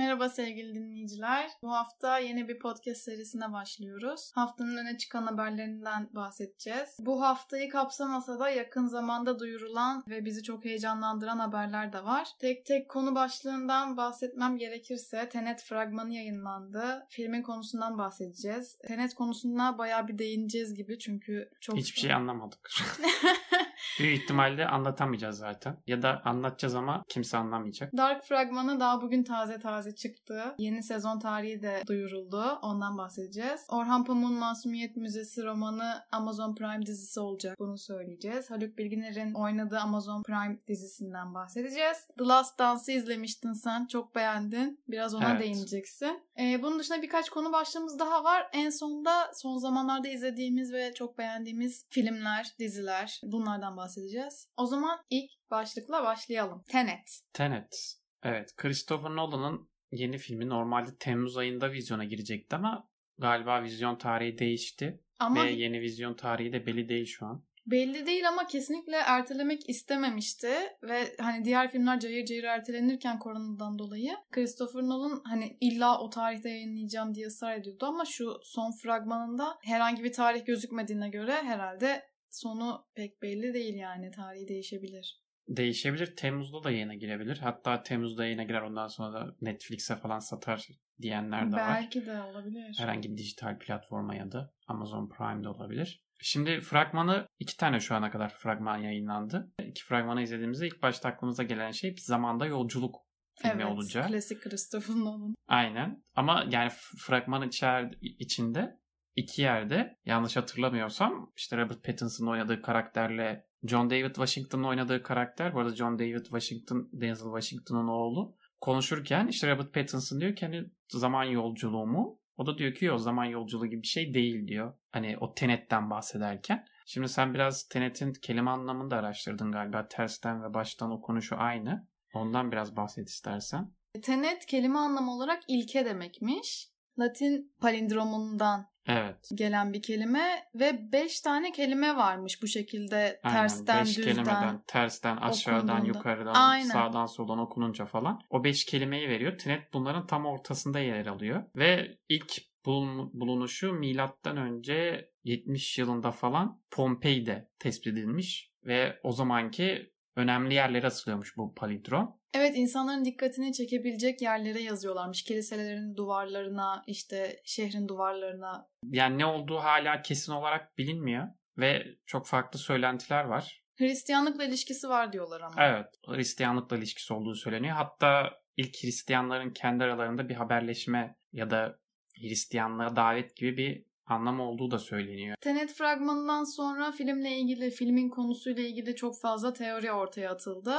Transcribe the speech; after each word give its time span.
Merhaba 0.00 0.28
sevgili 0.28 0.74
dinleyiciler. 0.74 1.50
Bu 1.62 1.72
hafta 1.72 2.18
yeni 2.18 2.48
bir 2.48 2.58
podcast 2.58 3.02
serisine 3.02 3.52
başlıyoruz. 3.52 4.30
Haftanın 4.34 4.76
öne 4.76 4.98
çıkan 4.98 5.22
haberlerinden 5.22 6.08
bahsedeceğiz. 6.12 6.96
Bu 7.00 7.22
haftayı 7.22 7.70
kapsamasa 7.70 8.38
da 8.38 8.50
yakın 8.50 8.86
zamanda 8.86 9.38
duyurulan 9.38 10.04
ve 10.08 10.24
bizi 10.24 10.42
çok 10.42 10.64
heyecanlandıran 10.64 11.38
haberler 11.38 11.92
de 11.92 12.04
var. 12.04 12.28
Tek 12.38 12.66
tek 12.66 12.88
konu 12.88 13.14
başlığından 13.14 13.96
bahsetmem 13.96 14.56
gerekirse 14.56 15.28
Tenet 15.28 15.62
fragmanı 15.62 16.14
yayınlandı. 16.14 17.06
Filmin 17.08 17.42
konusundan 17.42 17.98
bahsedeceğiz. 17.98 18.78
Tenet 18.78 19.14
konusuna 19.14 19.78
bayağı 19.78 20.08
bir 20.08 20.18
değineceğiz 20.18 20.74
gibi 20.74 20.98
çünkü 20.98 21.50
çok... 21.60 21.76
Hiçbir 21.76 22.00
şey 22.00 22.12
anlamadık. 22.12 22.70
Büyük 23.98 24.22
ihtimalle 24.22 24.66
anlatamayacağız 24.66 25.38
zaten. 25.38 25.76
Ya 25.86 26.02
da 26.02 26.22
anlatacağız 26.24 26.74
ama 26.74 27.04
kimse 27.08 27.36
anlamayacak. 27.36 27.96
Dark 27.96 28.24
fragmanı 28.24 28.80
daha 28.80 29.02
bugün 29.02 29.22
taze 29.24 29.58
taze 29.60 29.94
çıktı. 29.94 30.54
Yeni 30.58 30.82
sezon 30.82 31.18
tarihi 31.18 31.62
de 31.62 31.82
duyuruldu. 31.86 32.58
Ondan 32.62 32.98
bahsedeceğiz. 32.98 33.66
Orhan 33.68 34.04
Pamuk'un 34.04 34.34
Masumiyet 34.34 34.96
Müzesi 34.96 35.44
romanı 35.44 35.94
Amazon 36.12 36.54
Prime 36.54 36.86
dizisi 36.86 37.20
olacak. 37.20 37.56
Bunu 37.58 37.78
söyleyeceğiz. 37.78 38.50
Haluk 38.50 38.78
Bilginer'in 38.78 39.34
oynadığı 39.34 39.78
Amazon 39.78 40.22
Prime 40.22 40.58
dizisinden 40.68 41.34
bahsedeceğiz. 41.34 42.06
The 42.18 42.24
Last 42.24 42.58
Dance'ı 42.58 42.96
izlemiştin 42.96 43.52
sen. 43.52 43.86
Çok 43.86 44.14
beğendin. 44.14 44.80
Biraz 44.88 45.14
ona 45.14 45.30
Evet. 45.30 45.40
değineceksin. 45.40 46.22
Ee, 46.40 46.62
bunun 46.62 46.78
dışında 46.78 47.02
birkaç 47.02 47.30
konu 47.30 47.52
başlığımız 47.52 47.98
daha 47.98 48.24
var. 48.24 48.46
En 48.52 48.70
sonda 48.70 49.30
son 49.34 49.58
zamanlarda 49.58 50.08
izlediğimiz 50.08 50.72
ve 50.72 50.94
çok 50.94 51.18
beğendiğimiz 51.18 51.86
filmler, 51.90 52.46
diziler. 52.58 53.20
Bunlardan 53.24 53.69
bahsedeceğiz. 53.76 54.48
O 54.56 54.66
zaman 54.66 54.98
ilk 55.10 55.30
başlıkla 55.50 56.02
başlayalım. 56.04 56.62
Tenet. 56.68 57.20
Tenet. 57.32 57.94
Evet. 58.22 58.56
Christopher 58.56 59.10
Nolan'ın 59.10 59.70
yeni 59.92 60.18
filmi 60.18 60.48
normalde 60.48 60.90
Temmuz 61.00 61.36
ayında 61.36 61.72
vizyona 61.72 62.04
girecekti 62.04 62.56
ama 62.56 62.88
galiba 63.18 63.62
vizyon 63.62 63.96
tarihi 63.98 64.38
değişti. 64.38 65.00
Ama 65.18 65.44
Ve 65.44 65.50
yeni 65.50 65.80
vizyon 65.80 66.14
tarihi 66.14 66.52
de 66.52 66.66
belli 66.66 66.88
değil 66.88 67.06
şu 67.06 67.26
an. 67.26 67.44
belli 67.66 68.06
değil 68.06 68.28
ama 68.28 68.46
kesinlikle 68.46 68.96
ertelemek 68.96 69.68
istememişti 69.68 70.50
ve 70.82 71.16
hani 71.20 71.44
diğer 71.44 71.70
filmler 71.70 72.00
cayır 72.00 72.24
cayır 72.26 72.44
ertelenirken 72.44 73.18
koronadan 73.18 73.78
dolayı 73.78 74.16
Christopher 74.30 74.82
Nolan 74.82 75.22
hani 75.24 75.56
illa 75.60 75.98
o 76.00 76.10
tarihte 76.10 76.48
yayınlayacağım 76.48 77.14
diye 77.14 77.26
ısrar 77.26 77.56
ediyordu 77.56 77.86
ama 77.86 78.04
şu 78.04 78.40
son 78.42 78.72
fragmanında 78.82 79.58
herhangi 79.64 80.04
bir 80.04 80.12
tarih 80.12 80.46
gözükmediğine 80.46 81.08
göre 81.08 81.32
herhalde 81.32 82.02
sonu 82.30 82.86
pek 82.94 83.22
belli 83.22 83.54
değil 83.54 83.74
yani 83.74 84.10
tarihi 84.10 84.48
değişebilir. 84.48 85.20
Değişebilir. 85.48 86.16
Temmuz'da 86.16 86.64
da 86.64 86.70
yayına 86.70 86.94
girebilir. 86.94 87.38
Hatta 87.38 87.82
Temmuz'da 87.82 88.24
yayına 88.24 88.42
girer 88.42 88.62
ondan 88.62 88.86
sonra 88.86 89.12
da 89.20 89.36
Netflix'e 89.40 89.96
falan 89.96 90.18
satar 90.18 90.68
diyenler 91.02 91.52
de 91.52 91.56
var. 91.56 91.74
Belki 91.74 92.06
de 92.06 92.22
olabilir. 92.22 92.76
Herhangi 92.78 93.12
bir 93.12 93.16
dijital 93.16 93.58
platforma 93.58 94.14
ya 94.14 94.32
da 94.32 94.54
Amazon 94.66 95.08
Prime'da 95.08 95.52
olabilir. 95.52 96.04
Şimdi 96.22 96.60
fragmanı 96.60 97.26
iki 97.38 97.56
tane 97.56 97.80
şu 97.80 97.94
ana 97.94 98.10
kadar 98.10 98.34
fragman 98.34 98.78
yayınlandı. 98.78 99.52
İki 99.66 99.84
fragmanı 99.84 100.22
izlediğimizde 100.22 100.66
ilk 100.66 100.82
başta 100.82 101.08
aklımıza 101.08 101.42
gelen 101.42 101.70
şey 101.70 101.94
zamanda 101.98 102.46
yolculuk 102.46 102.96
filmi 103.42 103.62
evet, 103.62 103.72
olacak. 103.72 104.08
klasik 104.08 104.42
Christopher 104.42 104.96
Nolan. 104.96 105.34
Aynen. 105.48 106.04
Ama 106.14 106.46
yani 106.50 106.70
fragman 106.98 107.48
içer, 107.48 107.94
içinde 108.00 108.80
iki 109.16 109.42
yerde 109.42 109.98
yanlış 110.04 110.36
hatırlamıyorsam 110.36 111.32
işte 111.36 111.56
Robert 111.56 111.84
Pattinson'ın 111.84 112.30
oynadığı 112.30 112.62
karakterle 112.62 113.46
John 113.64 113.90
David 113.90 114.14
Washington'ın 114.14 114.64
oynadığı 114.64 115.02
karakter 115.02 115.54
bu 115.54 115.60
arada 115.60 115.76
John 115.76 115.98
David 115.98 116.24
Washington 116.24 116.88
Denzel 116.92 117.40
Washington'ın 117.40 117.88
oğlu 117.88 118.36
konuşurken 118.60 119.26
işte 119.26 119.50
Robert 119.50 119.74
Pattinson 119.74 120.20
diyor 120.20 120.36
ki 120.36 120.46
hani 120.46 120.64
zaman 120.88 121.24
yolculuğu 121.24 121.86
mu? 121.86 122.20
O 122.36 122.46
da 122.46 122.58
diyor 122.58 122.74
ki 122.74 122.84
yok 122.84 123.00
zaman 123.00 123.24
yolculuğu 123.24 123.66
gibi 123.66 123.82
bir 123.82 123.86
şey 123.86 124.14
değil 124.14 124.48
diyor. 124.48 124.74
Hani 124.90 125.16
o 125.20 125.34
Tenet'ten 125.34 125.90
bahsederken. 125.90 126.66
Şimdi 126.86 127.08
sen 127.08 127.34
biraz 127.34 127.68
Tenet'in 127.68 128.12
kelime 128.12 128.50
anlamını 128.50 128.90
da 128.90 128.96
araştırdın 128.96 129.52
galiba. 129.52 129.88
Tersten 129.88 130.42
ve 130.42 130.54
baştan 130.54 130.90
okunuşu 130.90 131.36
aynı. 131.36 131.88
Ondan 132.14 132.52
biraz 132.52 132.76
bahset 132.76 133.08
istersen. 133.08 133.72
Tenet 134.02 134.46
kelime 134.46 134.78
anlamı 134.78 135.12
olarak 135.12 135.42
ilke 135.48 135.84
demekmiş. 135.84 136.68
Latin 136.98 137.52
palindromundan 137.60 138.69
Evet. 138.86 139.28
gelen 139.34 139.72
bir 139.72 139.82
kelime 139.82 140.44
ve 140.54 140.92
5 140.92 141.20
tane 141.20 141.52
kelime 141.52 141.96
varmış 141.96 142.42
bu 142.42 142.46
şekilde 142.46 143.20
Aynen. 143.22 143.36
tersten 143.38 143.80
beş 143.84 143.96
düzden. 143.96 144.12
kelimeden 144.12 144.62
tersten 144.66 145.16
aşağıdan 145.16 145.76
okunduğunda. 145.76 145.98
yukarıdan 145.98 146.34
Aynen. 146.34 146.68
sağdan 146.68 147.06
soldan 147.06 147.38
okununca 147.38 147.86
falan 147.86 148.20
o 148.30 148.44
beş 148.44 148.64
kelimeyi 148.64 149.08
veriyor. 149.08 149.38
Tenet 149.38 149.72
bunların 149.72 150.06
tam 150.06 150.26
ortasında 150.26 150.80
yer 150.80 151.06
alıyor 151.06 151.42
ve 151.56 151.98
ilk 152.08 152.32
bulun- 152.66 153.10
bulunuşu 153.12 153.72
milattan 153.72 154.36
önce 154.36 155.10
70 155.24 155.78
yılında 155.78 156.10
falan 156.10 156.62
Pompei'de 156.70 157.48
tespit 157.58 157.92
edilmiş 157.92 158.50
ve 158.64 159.00
o 159.02 159.12
zamanki 159.12 159.92
önemli 160.20 160.54
yerlere 160.54 160.86
asılıyormuş 160.86 161.36
bu 161.36 161.54
palindrom. 161.54 162.20
Evet 162.34 162.52
insanların 162.56 163.04
dikkatini 163.04 163.52
çekebilecek 163.52 164.22
yerlere 164.22 164.62
yazıyorlarmış. 164.62 165.22
Kiliselerin 165.22 165.96
duvarlarına, 165.96 166.82
işte 166.86 167.40
şehrin 167.44 167.88
duvarlarına. 167.88 168.68
Yani 168.84 169.18
ne 169.18 169.26
olduğu 169.26 169.56
hala 169.56 170.02
kesin 170.02 170.32
olarak 170.32 170.78
bilinmiyor 170.78 171.28
ve 171.58 171.86
çok 172.06 172.26
farklı 172.26 172.58
söylentiler 172.58 173.24
var. 173.24 173.62
Hristiyanlıkla 173.78 174.44
ilişkisi 174.44 174.88
var 174.88 175.12
diyorlar 175.12 175.40
ama. 175.40 175.54
Evet, 175.58 175.86
Hristiyanlıkla 176.06 176.76
ilişkisi 176.76 177.12
olduğu 177.12 177.34
söyleniyor. 177.34 177.76
Hatta 177.76 178.30
ilk 178.56 178.82
Hristiyanların 178.82 179.50
kendi 179.50 179.84
aralarında 179.84 180.28
bir 180.28 180.34
haberleşme 180.34 181.16
ya 181.32 181.50
da 181.50 181.78
Hristiyanlığa 182.20 182.96
davet 182.96 183.36
gibi 183.36 183.56
bir 183.56 183.84
anlam 184.10 184.40
olduğu 184.40 184.70
da 184.70 184.78
söyleniyor. 184.78 185.36
Tenet 185.40 185.72
fragmanından 185.72 186.44
sonra 186.44 186.92
filmle 186.92 187.38
ilgili, 187.38 187.70
filmin 187.70 188.08
konusuyla 188.08 188.62
ilgili 188.62 188.96
çok 188.96 189.20
fazla 189.20 189.52
teori 189.52 189.92
ortaya 189.92 190.30
atıldı. 190.30 190.74